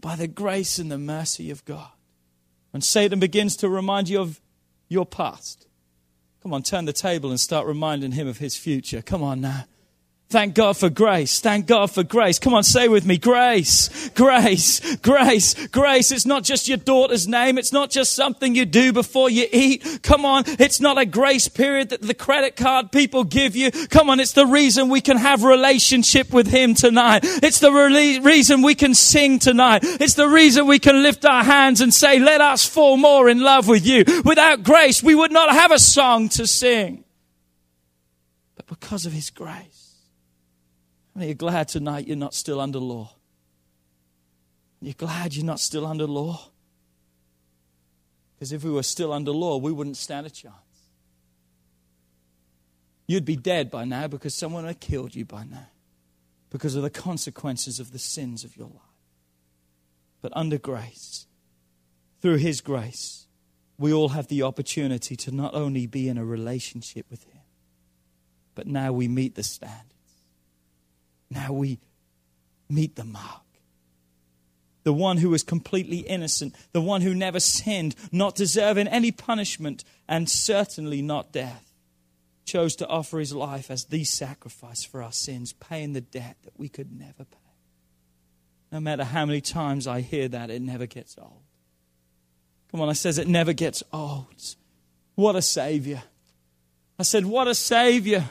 By 0.02 0.16
the 0.16 0.28
grace 0.28 0.80
and 0.80 0.92
the 0.92 0.98
mercy 0.98 1.52
of 1.52 1.66
God. 1.66 1.90
When 2.72 2.82
Satan 2.82 3.20
begins 3.20 3.58
to 3.58 3.70
remind 3.70 4.10
you 4.10 4.22
of 4.22 4.40
your 4.88 5.06
past, 5.06 5.68
come 6.42 6.54
on, 6.54 6.64
turn 6.64 6.86
the 6.86 6.94
table 6.94 7.30
and 7.30 7.40
start 7.40 7.68
reminding 7.68 8.14
him 8.14 8.28
of 8.28 8.38
his 8.38 8.56
future. 8.56 9.02
Come 9.02 9.24
on 9.24 9.42
now. 9.42 9.66
Thank 10.32 10.54
God 10.54 10.78
for 10.78 10.92
grace. 10.92 11.40
Thank 11.40 11.66
God 11.66 11.90
for 11.90 12.04
grace. 12.04 12.38
Come 12.38 12.54
on, 12.54 12.64
say 12.64 12.88
with 12.88 13.04
me, 13.04 13.18
grace, 13.18 14.10
grace, 14.10 14.96
grace, 14.98 15.68
grace. 15.70 16.12
It's 16.12 16.28
not 16.28 16.44
just 16.44 16.68
your 16.68 16.78
daughter's 16.78 17.28
name. 17.28 17.58
It's 17.58 17.74
not 17.74 17.90
just 17.90 18.14
something 18.14 18.54
you 18.54 18.66
do 18.66 18.94
before 18.94 19.32
you 19.32 19.48
eat. 19.52 20.04
Come 20.04 20.26
on, 20.26 20.44
it's 20.46 20.80
not 20.80 21.00
a 21.00 21.06
grace 21.08 21.48
period 21.48 21.90
that 21.90 22.04
the 22.04 22.14
credit 22.14 22.56
card 22.56 22.92
people 22.92 23.24
give 23.24 23.56
you. 23.56 23.72
Come 23.72 24.12
on, 24.12 24.20
it's 24.20 24.34
the 24.34 24.46
reason 24.46 24.90
we 24.90 25.02
can 25.02 25.18
have 25.18 25.44
relationship 25.44 26.32
with 26.32 26.46
Him 26.46 26.76
tonight. 26.76 27.22
It's 27.24 27.60
the 27.60 27.72
re- 27.72 28.20
reason 28.20 28.62
we 28.62 28.76
can 28.76 28.94
sing 28.94 29.40
tonight. 29.40 29.80
It's 29.84 30.14
the 30.14 30.30
reason 30.30 30.68
we 30.68 30.78
can 30.78 31.02
lift 31.02 31.26
our 31.26 31.44
hands 31.44 31.82
and 31.82 31.92
say, 31.92 32.20
let 32.20 32.40
us 32.40 32.68
fall 32.68 32.98
more 32.98 33.30
in 33.30 33.40
love 33.40 33.68
with 33.68 33.84
you. 33.84 34.04
Without 34.24 34.62
grace, 34.62 35.02
we 35.02 35.16
would 35.16 35.32
not 35.32 35.50
have 35.50 35.72
a 35.72 35.80
song 35.80 36.30
to 36.30 36.46
sing. 36.46 37.04
But 38.56 38.68
because 38.68 39.08
of 39.08 39.12
His 39.12 39.32
grace, 39.32 39.69
you're 41.26 41.36
glad 41.36 41.68
tonight 41.68 42.08
you're 42.08 42.16
not 42.16 42.34
still 42.34 42.60
under 42.62 42.80
law? 42.80 43.16
You're 44.82 44.94
glad 44.94 45.36
you're 45.36 45.46
not 45.46 45.60
still 45.60 45.86
under 45.86 46.06
law? 46.06 46.40
Because 48.36 48.54
if 48.54 48.64
we 48.64 48.72
were 48.72 48.84
still 48.84 49.12
under 49.12 49.32
law, 49.32 49.58
we 49.58 49.72
wouldn't 49.72 49.98
stand 49.98 50.26
a 50.26 50.30
chance. 50.30 50.56
You'd 53.08 53.26
be 53.26 53.36
dead 53.36 53.70
by 53.70 53.86
now 53.86 54.08
because 54.08 54.34
someone 54.34 54.66
had 54.66 54.80
killed 54.80 55.16
you 55.16 55.26
by 55.26 55.44
now 55.44 55.68
because 56.50 56.76
of 56.76 56.84
the 56.84 56.90
consequences 56.90 57.80
of 57.80 57.92
the 57.92 58.00
sins 58.00 58.44
of 58.44 58.56
your 58.56 58.68
life. 58.68 58.76
But 60.22 60.32
under 60.36 60.58
grace, 60.58 61.26
through 62.22 62.38
His 62.38 62.62
grace, 62.62 63.28
we 63.78 63.92
all 63.92 64.10
have 64.10 64.28
the 64.28 64.44
opportunity 64.44 65.16
to 65.16 65.32
not 65.32 65.54
only 65.54 65.88
be 65.88 66.08
in 66.08 66.18
a 66.18 66.26
relationship 66.26 67.06
with 67.10 67.24
Him, 67.24 67.42
but 68.56 68.68
now 68.68 68.92
we 68.92 69.08
meet 69.08 69.36
the 69.36 69.44
standard. 69.44 69.99
Now 71.30 71.54
we 71.54 71.80
meet 72.70 72.96
the 72.96 73.06
mark. 73.06 73.42
The 74.84 74.94
one 74.94 75.18
who 75.18 75.30
was 75.30 75.44
completely 75.44 76.00
innocent, 76.00 76.56
the 76.72 76.82
one 76.82 77.02
who 77.02 77.14
never 77.14 77.40
sinned, 77.40 77.96
not 78.12 78.36
deserving 78.36 78.88
any 78.88 79.12
punishment, 79.12 79.84
and 80.08 80.30
certainly 80.30 81.02
not 81.02 81.32
death, 81.32 81.74
chose 82.46 82.76
to 82.78 82.88
offer 82.88 83.20
his 83.20 83.34
life 83.34 83.70
as 83.70 83.86
the 83.86 84.04
sacrifice 84.04 84.84
for 84.84 85.04
our 85.04 85.12
sins, 85.12 85.54
paying 85.54 85.94
the 85.94 86.02
debt 86.02 86.38
that 86.44 86.58
we 86.58 86.70
could 86.70 86.92
never 86.92 87.26
pay. 87.26 87.38
No 88.72 88.80
matter 88.80 89.04
how 89.04 89.26
many 89.26 89.42
times 89.42 89.86
I 89.86 90.02
hear 90.02 90.28
that, 90.30 90.50
it 90.50 90.62
never 90.62 90.86
gets 90.86 91.18
old. 91.18 91.44
Come 92.72 92.82
on, 92.82 92.90
I 92.90 92.94
says 92.94 93.18
it 93.18 93.28
never 93.28 93.54
gets 93.54 93.84
old. 93.92 94.56
What 95.16 95.36
a 95.36 95.42
savior. 95.42 96.04
I 96.98 97.04
said, 97.04 97.26
what 97.26 97.48
a 97.48 97.56
savior. 97.56 98.30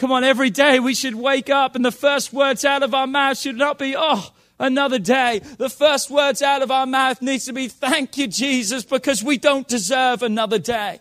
Come 0.00 0.12
on, 0.12 0.24
every 0.24 0.48
day 0.48 0.80
we 0.80 0.94
should 0.94 1.14
wake 1.14 1.50
up 1.50 1.76
and 1.76 1.84
the 1.84 1.92
first 1.92 2.32
words 2.32 2.64
out 2.64 2.82
of 2.82 2.94
our 2.94 3.06
mouth 3.06 3.36
should 3.36 3.58
not 3.58 3.78
be, 3.78 3.94
oh, 3.94 4.32
another 4.58 4.98
day. 4.98 5.42
The 5.58 5.68
first 5.68 6.08
words 6.08 6.40
out 6.40 6.62
of 6.62 6.70
our 6.70 6.86
mouth 6.86 7.20
needs 7.20 7.44
to 7.44 7.52
be, 7.52 7.68
thank 7.68 8.16
you, 8.16 8.26
Jesus, 8.26 8.82
because 8.82 9.22
we 9.22 9.36
don't 9.36 9.68
deserve 9.68 10.22
another 10.22 10.58
day. 10.58 11.00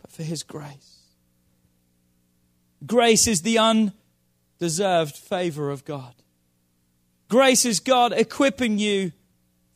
But 0.00 0.10
for 0.10 0.22
his 0.22 0.42
grace. 0.42 1.00
Grace 2.86 3.26
is 3.26 3.42
the 3.42 3.58
undeserved 3.58 5.14
favor 5.14 5.70
of 5.70 5.84
God. 5.84 6.14
Grace 7.28 7.66
is 7.66 7.80
God 7.80 8.14
equipping 8.14 8.78
you 8.78 9.12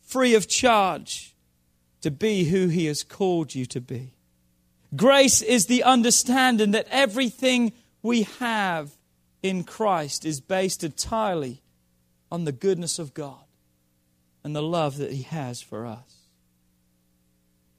free 0.00 0.34
of 0.34 0.48
charge 0.48 1.34
to 2.00 2.10
be 2.10 2.44
who 2.44 2.68
he 2.68 2.86
has 2.86 3.02
called 3.02 3.54
you 3.54 3.66
to 3.66 3.82
be. 3.82 4.14
Grace 4.94 5.40
is 5.40 5.66
the 5.66 5.82
understanding 5.82 6.72
that 6.72 6.86
everything 6.90 7.72
we 8.02 8.24
have 8.40 8.90
in 9.42 9.64
Christ 9.64 10.24
is 10.24 10.40
based 10.40 10.84
entirely 10.84 11.62
on 12.30 12.44
the 12.44 12.52
goodness 12.52 12.98
of 12.98 13.14
God 13.14 13.44
and 14.44 14.54
the 14.54 14.62
love 14.62 14.98
that 14.98 15.12
He 15.12 15.22
has 15.22 15.62
for 15.62 15.86
us. 15.86 16.26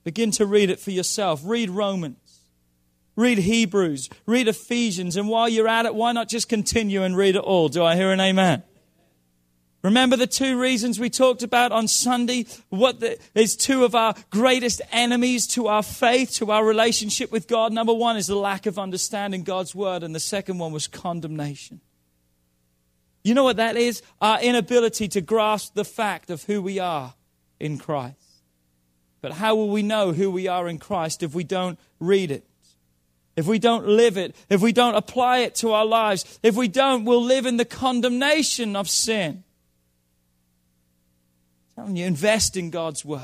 Begin 0.04 0.32
to 0.32 0.46
read 0.46 0.70
it 0.70 0.80
for 0.80 0.92
yourself. 0.92 1.42
Read 1.46 1.70
Romans, 1.70 2.40
read 3.16 3.38
Hebrews, 3.38 4.10
read 4.26 4.48
Ephesians, 4.48 5.16
and 5.16 5.30
while 5.30 5.48
you're 5.48 5.68
at 5.68 5.86
it, 5.86 5.96
why 5.96 6.12
not 6.12 6.30
just 6.30 6.50
continue 6.50 7.04
and 7.04 7.16
read 7.16 7.36
it 7.36 7.44
all? 7.44 7.70
Do 7.70 7.84
I 7.84 7.96
hear 7.96 8.12
an 8.12 8.20
amen? 8.20 8.64
Remember 9.84 10.16
the 10.16 10.28
two 10.28 10.58
reasons 10.58 10.98
we 10.98 11.10
talked 11.10 11.44
about 11.44 11.74
on 11.74 11.90
Sunday? 11.90 12.46
What 12.70 13.02
the, 13.02 13.20
is 13.36 13.58
two 13.58 13.84
of 13.84 13.96
our 13.96 14.16
greatest 14.30 14.82
enemies 14.94 15.46
to 15.48 15.68
our 15.68 15.84
faith, 15.84 16.32
to 16.36 16.52
our 16.52 16.66
relationship 16.66 17.34
with 17.34 17.50
God? 17.50 17.74
Number 17.74 17.94
one 17.94 18.16
is 18.16 18.28
the 18.28 18.36
lack 18.36 18.66
of 18.66 18.80
understanding 18.80 19.44
God's 19.44 19.76
word, 19.76 20.02
and 20.02 20.16
the 20.16 20.22
second 20.22 20.58
one 20.58 20.72
was 20.72 20.88
condemnation. 20.88 21.82
You 23.26 23.34
know 23.34 23.44
what 23.44 23.58
that 23.58 23.76
is? 23.76 24.02
Our 24.22 24.42
inability 24.42 25.10
to 25.10 25.22
grasp 25.22 25.74
the 25.74 25.86
fact 25.86 26.30
of 26.30 26.44
who 26.44 26.62
we 26.62 26.80
are 26.80 27.14
in 27.60 27.78
Christ. 27.78 28.16
But 29.22 29.34
how 29.34 29.56
will 29.56 29.70
we 29.70 29.84
know 29.84 30.14
who 30.14 30.32
we 30.32 30.48
are 30.48 30.70
in 30.70 30.78
Christ 30.78 31.24
if 31.24 31.34
we 31.34 31.44
don't 31.44 31.78
read 32.00 32.32
it? 32.32 32.46
If 33.36 33.48
we 33.48 33.60
don't 33.60 33.88
live 33.88 34.18
it, 34.18 34.36
if 34.50 34.62
we 34.62 34.72
don't 34.72 34.96
apply 34.96 35.40
it 35.40 35.56
to 35.56 35.74
our 35.74 35.86
lives, 35.86 36.40
if 36.42 36.56
we 36.56 36.70
don't, 36.70 37.04
we'll 37.04 37.24
live 37.24 37.46
in 37.46 37.58
the 37.58 37.66
condemnation 37.66 38.78
of 38.78 38.90
sin 38.90 39.44
telling 41.76 41.96
you, 41.96 42.06
invest 42.06 42.56
in 42.56 42.70
God's 42.70 43.04
word. 43.04 43.22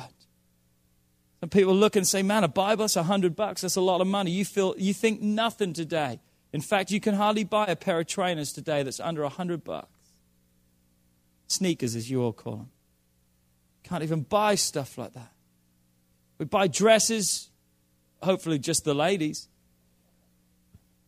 Some 1.40 1.50
people 1.50 1.74
look 1.74 1.96
and 1.96 2.08
say, 2.08 2.22
man, 2.22 2.44
a 2.44 2.48
Bible, 2.48 2.84
that's 2.84 2.96
a 2.96 3.04
hundred 3.04 3.36
bucks, 3.36 3.62
that's 3.62 3.76
a 3.76 3.82
lot 3.82 4.02
of 4.02 4.08
money. 4.08 4.32
You 4.32 4.44
feel 4.44 4.76
you 4.78 4.94
think 4.94 5.22
nothing 5.22 5.74
today. 5.74 6.20
In 6.52 6.62
fact, 6.62 6.92
you 6.92 7.00
can 7.00 7.16
hardly 7.16 7.44
buy 7.44 7.68
a 7.68 7.76
pair 7.76 8.00
of 8.00 8.08
trainers 8.08 8.52
today 8.52 8.84
that's 8.84 9.00
under 9.00 9.24
a 9.24 9.30
hundred 9.30 9.64
bucks. 9.64 9.88
Sneakers, 11.48 11.96
as 11.96 12.10
you 12.10 12.22
all 12.22 12.34
call 12.34 12.58
them. 12.58 12.70
Can't 13.84 14.04
even 14.04 14.22
buy 14.22 14.56
stuff 14.56 14.98
like 14.98 15.14
that. 15.14 15.32
We 16.38 16.46
buy 16.46 16.68
dresses, 16.68 17.50
hopefully 18.22 18.60
just 18.60 18.84
the 18.84 18.94
ladies. 18.94 19.48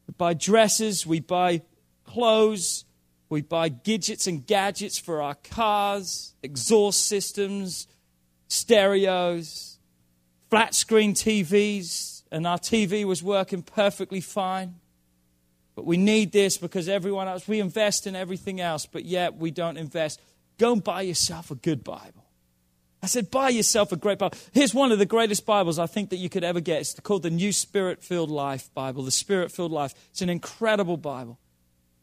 We 0.07 0.13
buy 0.17 0.33
dresses, 0.33 1.05
we 1.05 1.19
buy 1.19 1.61
clothes, 2.05 2.85
we 3.31 3.41
buy 3.41 3.69
gadgets 3.69 4.27
and 4.27 4.45
gadgets 4.45 4.99
for 4.99 5.21
our 5.21 5.35
cars, 5.35 6.33
exhaust 6.43 7.07
systems, 7.07 7.87
stereos, 8.49 9.79
flat 10.49 10.75
screen 10.75 11.13
TVs, 11.13 12.23
and 12.29 12.45
our 12.45 12.57
TV 12.57 13.05
was 13.05 13.23
working 13.23 13.63
perfectly 13.63 14.19
fine. 14.19 14.75
But 15.75 15.85
we 15.85 15.95
need 15.95 16.33
this 16.33 16.57
because 16.57 16.89
everyone 16.89 17.29
else, 17.29 17.47
we 17.47 17.61
invest 17.61 18.05
in 18.05 18.17
everything 18.17 18.59
else, 18.59 18.85
but 18.85 19.05
yet 19.05 19.37
we 19.37 19.49
don't 19.49 19.77
invest. 19.77 20.19
Go 20.57 20.73
and 20.73 20.83
buy 20.83 21.01
yourself 21.01 21.51
a 21.51 21.55
good 21.55 21.85
Bible. 21.85 22.25
I 23.01 23.07
said, 23.07 23.31
buy 23.31 23.47
yourself 23.47 23.93
a 23.93 23.95
great 23.95 24.19
Bible. 24.19 24.37
Here's 24.51 24.73
one 24.73 24.91
of 24.91 24.99
the 24.99 25.05
greatest 25.05 25.45
Bibles 25.45 25.79
I 25.79 25.87
think 25.87 26.09
that 26.09 26.17
you 26.17 26.27
could 26.29 26.43
ever 26.43 26.59
get. 26.59 26.81
It's 26.81 26.99
called 26.99 27.23
the 27.23 27.29
New 27.29 27.53
Spirit 27.53 28.03
Filled 28.03 28.29
Life 28.29 28.71
Bible, 28.73 29.03
the 29.03 29.09
Spirit 29.09 29.53
Filled 29.53 29.71
Life. 29.71 29.95
It's 30.11 30.21
an 30.21 30.29
incredible 30.29 30.97
Bible. 30.97 31.39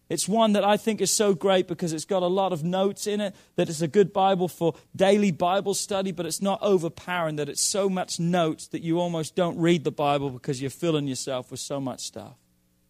It's 0.09 0.27
one 0.27 0.55
that 0.55 0.65
I 0.65 0.79
think 0.79 1.03
is 1.03 1.13
so 1.13 1.35
great 1.35 1.69
because 1.69 1.93
it's 1.93 2.07
got 2.07 2.23
a 2.23 2.29
lot 2.29 2.53
of 2.53 2.65
notes 2.65 3.07
in 3.07 3.21
it, 3.21 3.35
that 3.57 3.69
it's 3.69 3.83
a 3.83 3.89
good 3.89 4.13
Bible 4.13 4.49
for 4.49 4.75
daily 4.97 5.31
Bible 5.31 5.75
study, 5.75 6.13
but 6.13 6.25
it's 6.25 6.41
not 6.41 6.61
overpowering, 6.63 7.37
that 7.37 7.51
it's 7.51 7.63
so 7.63 7.91
much 7.91 8.19
notes 8.19 8.69
that 8.69 8.83
you 8.83 8.99
almost 8.99 9.37
don't 9.37 9.59
read 9.59 9.85
the 9.85 9.91
Bible 9.91 10.31
because 10.31 10.63
you're 10.63 10.71
filling 10.71 11.07
yourself 11.07 11.51
with 11.51 11.61
so 11.61 11.79
much 11.79 12.01
stuff. 12.01 12.37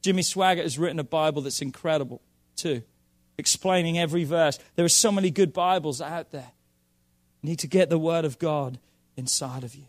Jimmy 0.00 0.22
Swaggart 0.22 0.62
has 0.62 0.78
written 0.78 1.00
a 1.00 1.04
Bible 1.04 1.42
that's 1.42 1.60
incredible, 1.60 2.22
too, 2.54 2.82
explaining 3.36 3.98
every 3.98 4.22
verse. 4.22 4.60
There 4.76 4.84
are 4.84 4.88
so 4.88 5.10
many 5.10 5.32
good 5.32 5.52
Bibles 5.52 6.00
out 6.00 6.30
there. 6.30 6.52
You 7.42 7.50
need 7.50 7.58
to 7.60 7.66
get 7.66 7.90
the 7.90 7.98
Word 7.98 8.24
of 8.24 8.38
God 8.38 8.78
inside 9.16 9.64
of 9.64 9.74
you. 9.74 9.86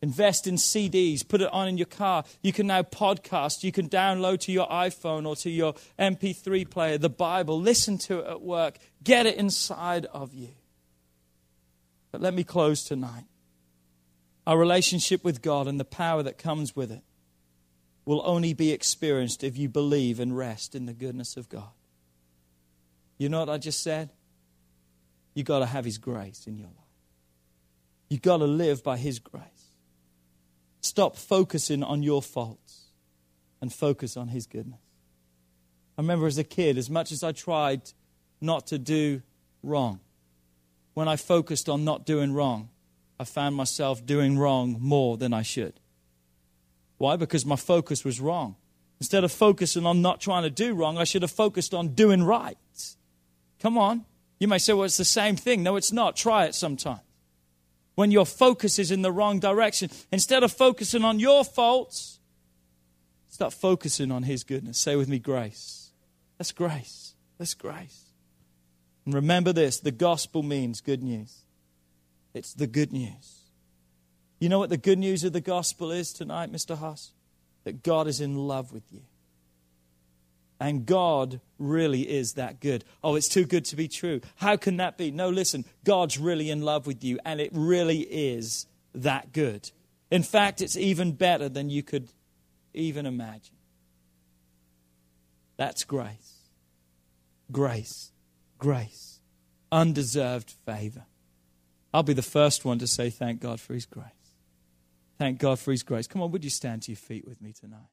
Invest 0.00 0.46
in 0.46 0.54
CDs, 0.54 1.26
put 1.26 1.40
it 1.40 1.52
on 1.52 1.66
in 1.66 1.76
your 1.76 1.86
car. 1.86 2.24
You 2.40 2.52
can 2.52 2.68
now 2.68 2.82
podcast. 2.82 3.64
You 3.64 3.72
can 3.72 3.88
download 3.88 4.40
to 4.40 4.52
your 4.52 4.68
iPhone 4.68 5.26
or 5.26 5.34
to 5.36 5.50
your 5.50 5.74
MP3 5.98 6.70
player 6.70 6.98
the 6.98 7.08
Bible. 7.08 7.60
Listen 7.60 7.98
to 7.98 8.20
it 8.20 8.26
at 8.26 8.40
work. 8.40 8.78
Get 9.02 9.26
it 9.26 9.36
inside 9.36 10.06
of 10.06 10.34
you. 10.34 10.50
But 12.12 12.20
let 12.20 12.32
me 12.32 12.44
close 12.44 12.84
tonight. 12.84 13.24
Our 14.46 14.56
relationship 14.56 15.24
with 15.24 15.42
God 15.42 15.66
and 15.66 15.78
the 15.78 15.84
power 15.84 16.22
that 16.22 16.38
comes 16.38 16.74
with 16.76 16.92
it 16.92 17.02
will 18.04 18.22
only 18.24 18.54
be 18.54 18.72
experienced 18.72 19.44
if 19.44 19.58
you 19.58 19.68
believe 19.68 20.20
and 20.20 20.34
rest 20.34 20.74
in 20.74 20.86
the 20.86 20.94
goodness 20.94 21.36
of 21.36 21.48
God. 21.48 21.68
You 23.18 23.28
know 23.28 23.40
what 23.40 23.50
I 23.50 23.58
just 23.58 23.82
said? 23.82 24.10
You've 25.34 25.46
got 25.46 25.58
to 25.58 25.66
have 25.66 25.84
His 25.84 25.98
grace 25.98 26.46
in 26.46 26.56
your 26.56 26.68
life. 26.68 26.76
You've 28.08 28.22
got 28.22 28.38
to 28.38 28.46
live 28.46 28.82
by 28.82 28.96
His 28.96 29.18
grace. 29.18 29.44
Stop 30.88 31.16
focusing 31.16 31.82
on 31.82 32.02
your 32.02 32.22
faults 32.22 32.84
and 33.60 33.70
focus 33.70 34.16
on 34.16 34.28
His 34.28 34.46
goodness. 34.46 34.80
I 35.98 36.00
remember 36.00 36.26
as 36.26 36.38
a 36.38 36.44
kid, 36.44 36.78
as 36.78 36.88
much 36.88 37.12
as 37.12 37.22
I 37.22 37.32
tried 37.32 37.82
not 38.40 38.68
to 38.68 38.78
do 38.78 39.20
wrong, 39.62 40.00
when 40.94 41.06
I 41.06 41.16
focused 41.16 41.68
on 41.68 41.84
not 41.84 42.06
doing 42.06 42.32
wrong, 42.32 42.70
I 43.20 43.24
found 43.24 43.54
myself 43.54 44.06
doing 44.06 44.38
wrong 44.38 44.78
more 44.80 45.18
than 45.18 45.34
I 45.34 45.42
should. 45.42 45.74
Why? 46.96 47.16
Because 47.16 47.44
my 47.44 47.56
focus 47.56 48.02
was 48.02 48.18
wrong. 48.18 48.56
Instead 48.98 49.24
of 49.24 49.30
focusing 49.30 49.84
on 49.84 50.00
not 50.00 50.22
trying 50.22 50.44
to 50.44 50.50
do 50.50 50.72
wrong, 50.72 50.96
I 50.96 51.04
should 51.04 51.20
have 51.20 51.30
focused 51.30 51.74
on 51.74 51.88
doing 51.88 52.22
right. 52.22 52.56
Come 53.60 53.76
on. 53.76 54.06
You 54.40 54.48
may 54.48 54.56
say, 54.56 54.72
well, 54.72 54.84
it's 54.84 54.96
the 54.96 55.04
same 55.04 55.36
thing. 55.36 55.62
No, 55.62 55.76
it's 55.76 55.92
not. 55.92 56.16
Try 56.16 56.46
it 56.46 56.54
sometime 56.54 57.00
when 57.98 58.12
your 58.12 58.24
focus 58.24 58.78
is 58.78 58.92
in 58.92 59.02
the 59.02 59.10
wrong 59.10 59.40
direction. 59.40 59.90
Instead 60.12 60.44
of 60.44 60.52
focusing 60.52 61.02
on 61.02 61.18
your 61.18 61.44
faults, 61.44 62.20
start 63.28 63.52
focusing 63.52 64.12
on 64.12 64.22
His 64.22 64.44
goodness. 64.44 64.78
Say 64.78 64.94
with 64.94 65.08
me, 65.08 65.18
grace. 65.18 65.90
That's 66.38 66.52
grace. 66.52 67.14
That's 67.38 67.54
grace. 67.54 68.12
And 69.04 69.14
remember 69.14 69.52
this 69.52 69.80
the 69.80 69.90
gospel 69.90 70.44
means 70.44 70.80
good 70.80 71.02
news. 71.02 71.38
It's 72.34 72.54
the 72.54 72.68
good 72.68 72.92
news. 72.92 73.40
You 74.38 74.48
know 74.48 74.60
what 74.60 74.70
the 74.70 74.76
good 74.76 75.00
news 75.00 75.24
of 75.24 75.32
the 75.32 75.40
gospel 75.40 75.90
is 75.90 76.12
tonight, 76.12 76.52
Mr. 76.52 76.78
Haas? 76.78 77.10
That 77.64 77.82
God 77.82 78.06
is 78.06 78.20
in 78.20 78.36
love 78.36 78.72
with 78.72 78.92
you. 78.92 79.02
And 80.60 80.86
God 80.86 81.40
really 81.58 82.02
is 82.02 82.34
that 82.34 82.60
good. 82.60 82.84
Oh, 83.02 83.14
it's 83.14 83.28
too 83.28 83.44
good 83.44 83.64
to 83.66 83.76
be 83.76 83.86
true. 83.86 84.20
How 84.36 84.56
can 84.56 84.78
that 84.78 84.98
be? 84.98 85.10
No, 85.10 85.28
listen, 85.28 85.64
God's 85.84 86.18
really 86.18 86.50
in 86.50 86.62
love 86.62 86.86
with 86.86 87.04
you, 87.04 87.18
and 87.24 87.40
it 87.40 87.50
really 87.52 88.00
is 88.00 88.66
that 88.94 89.32
good. 89.32 89.70
In 90.10 90.22
fact, 90.22 90.60
it's 90.60 90.76
even 90.76 91.12
better 91.12 91.48
than 91.48 91.70
you 91.70 91.82
could 91.82 92.08
even 92.74 93.06
imagine. 93.06 93.56
That's 95.56 95.84
grace. 95.84 96.50
Grace. 97.52 98.12
Grace. 98.58 99.20
Undeserved 99.70 100.54
favor. 100.64 101.04
I'll 101.92 102.02
be 102.02 102.14
the 102.14 102.22
first 102.22 102.64
one 102.64 102.78
to 102.78 102.86
say 102.86 103.10
thank 103.10 103.40
God 103.40 103.60
for 103.60 103.74
His 103.74 103.86
grace. 103.86 104.06
Thank 105.18 105.38
God 105.38 105.58
for 105.58 105.70
His 105.70 105.82
grace. 105.82 106.06
Come 106.06 106.22
on, 106.22 106.30
would 106.30 106.44
you 106.44 106.50
stand 106.50 106.82
to 106.82 106.92
your 106.92 106.96
feet 106.96 107.26
with 107.26 107.42
me 107.42 107.52
tonight? 107.52 107.88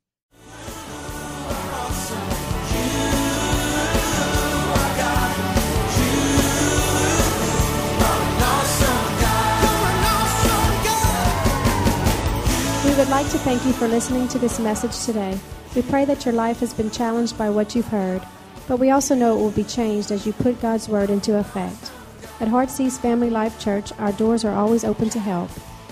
We 12.85 13.01
would 13.01 13.09
like 13.09 13.29
to 13.31 13.39
thank 13.39 13.65
you 13.65 13.73
for 13.73 13.87
listening 13.87 14.27
to 14.29 14.39
this 14.39 14.59
message 14.59 15.05
today. 15.05 15.37
We 15.75 15.81
pray 15.81 16.05
that 16.05 16.23
your 16.23 16.33
life 16.33 16.61
has 16.61 16.73
been 16.73 16.89
challenged 16.89 17.37
by 17.37 17.49
what 17.49 17.75
you've 17.75 17.87
heard, 17.87 18.21
but 18.67 18.77
we 18.77 18.91
also 18.91 19.15
know 19.15 19.37
it 19.37 19.41
will 19.41 19.51
be 19.51 19.65
changed 19.65 20.11
as 20.11 20.25
you 20.25 20.31
put 20.31 20.61
God's 20.61 20.87
Word 20.87 21.09
into 21.09 21.37
effect. 21.37 21.91
At 22.39 22.47
Heartsease 22.47 22.97
Family 22.97 23.29
Life 23.29 23.59
Church, 23.59 23.91
our 23.99 24.13
doors 24.13 24.45
are 24.45 24.55
always 24.55 24.85
open 24.85 25.09
to 25.09 25.19
help. 25.19 25.49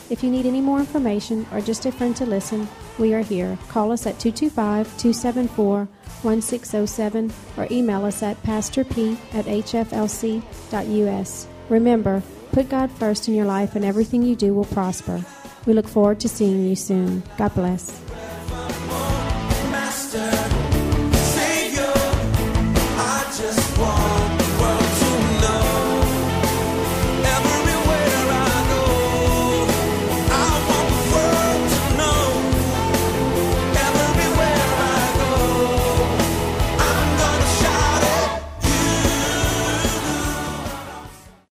If 0.09 0.23
you 0.23 0.31
need 0.31 0.45
any 0.45 0.61
more 0.61 0.79
information 0.79 1.45
or 1.51 1.59
just 1.59 1.85
a 1.85 1.91
friend 1.91 2.15
to 2.15 2.25
listen, 2.25 2.69
we 2.97 3.13
are 3.13 3.21
here. 3.21 3.57
Call 3.67 3.91
us 3.91 4.05
at 4.05 4.19
225 4.19 4.85
274 4.97 5.87
1607 6.21 7.33
or 7.57 7.67
email 7.71 8.05
us 8.05 8.23
at 8.23 8.41
pastorp 8.43 8.91
at 9.33 9.45
hflc.us. 9.45 9.87
Remember, 11.69 12.23
put 12.51 12.69
God 12.69 12.91
first 12.91 13.27
in 13.27 13.35
your 13.35 13.45
life 13.45 13.75
and 13.75 13.83
everything 13.83 14.21
you 14.23 14.35
do 14.35 14.53
will 14.53 14.65
prosper. 14.65 15.23
We 15.65 15.73
look 15.73 15.87
forward 15.87 16.19
to 16.21 16.29
seeing 16.29 16.67
you 16.67 16.75
soon. 16.75 17.23
God 17.37 17.53
bless. 17.55 17.99
Master, 19.71 20.31
Savior, 21.17 21.93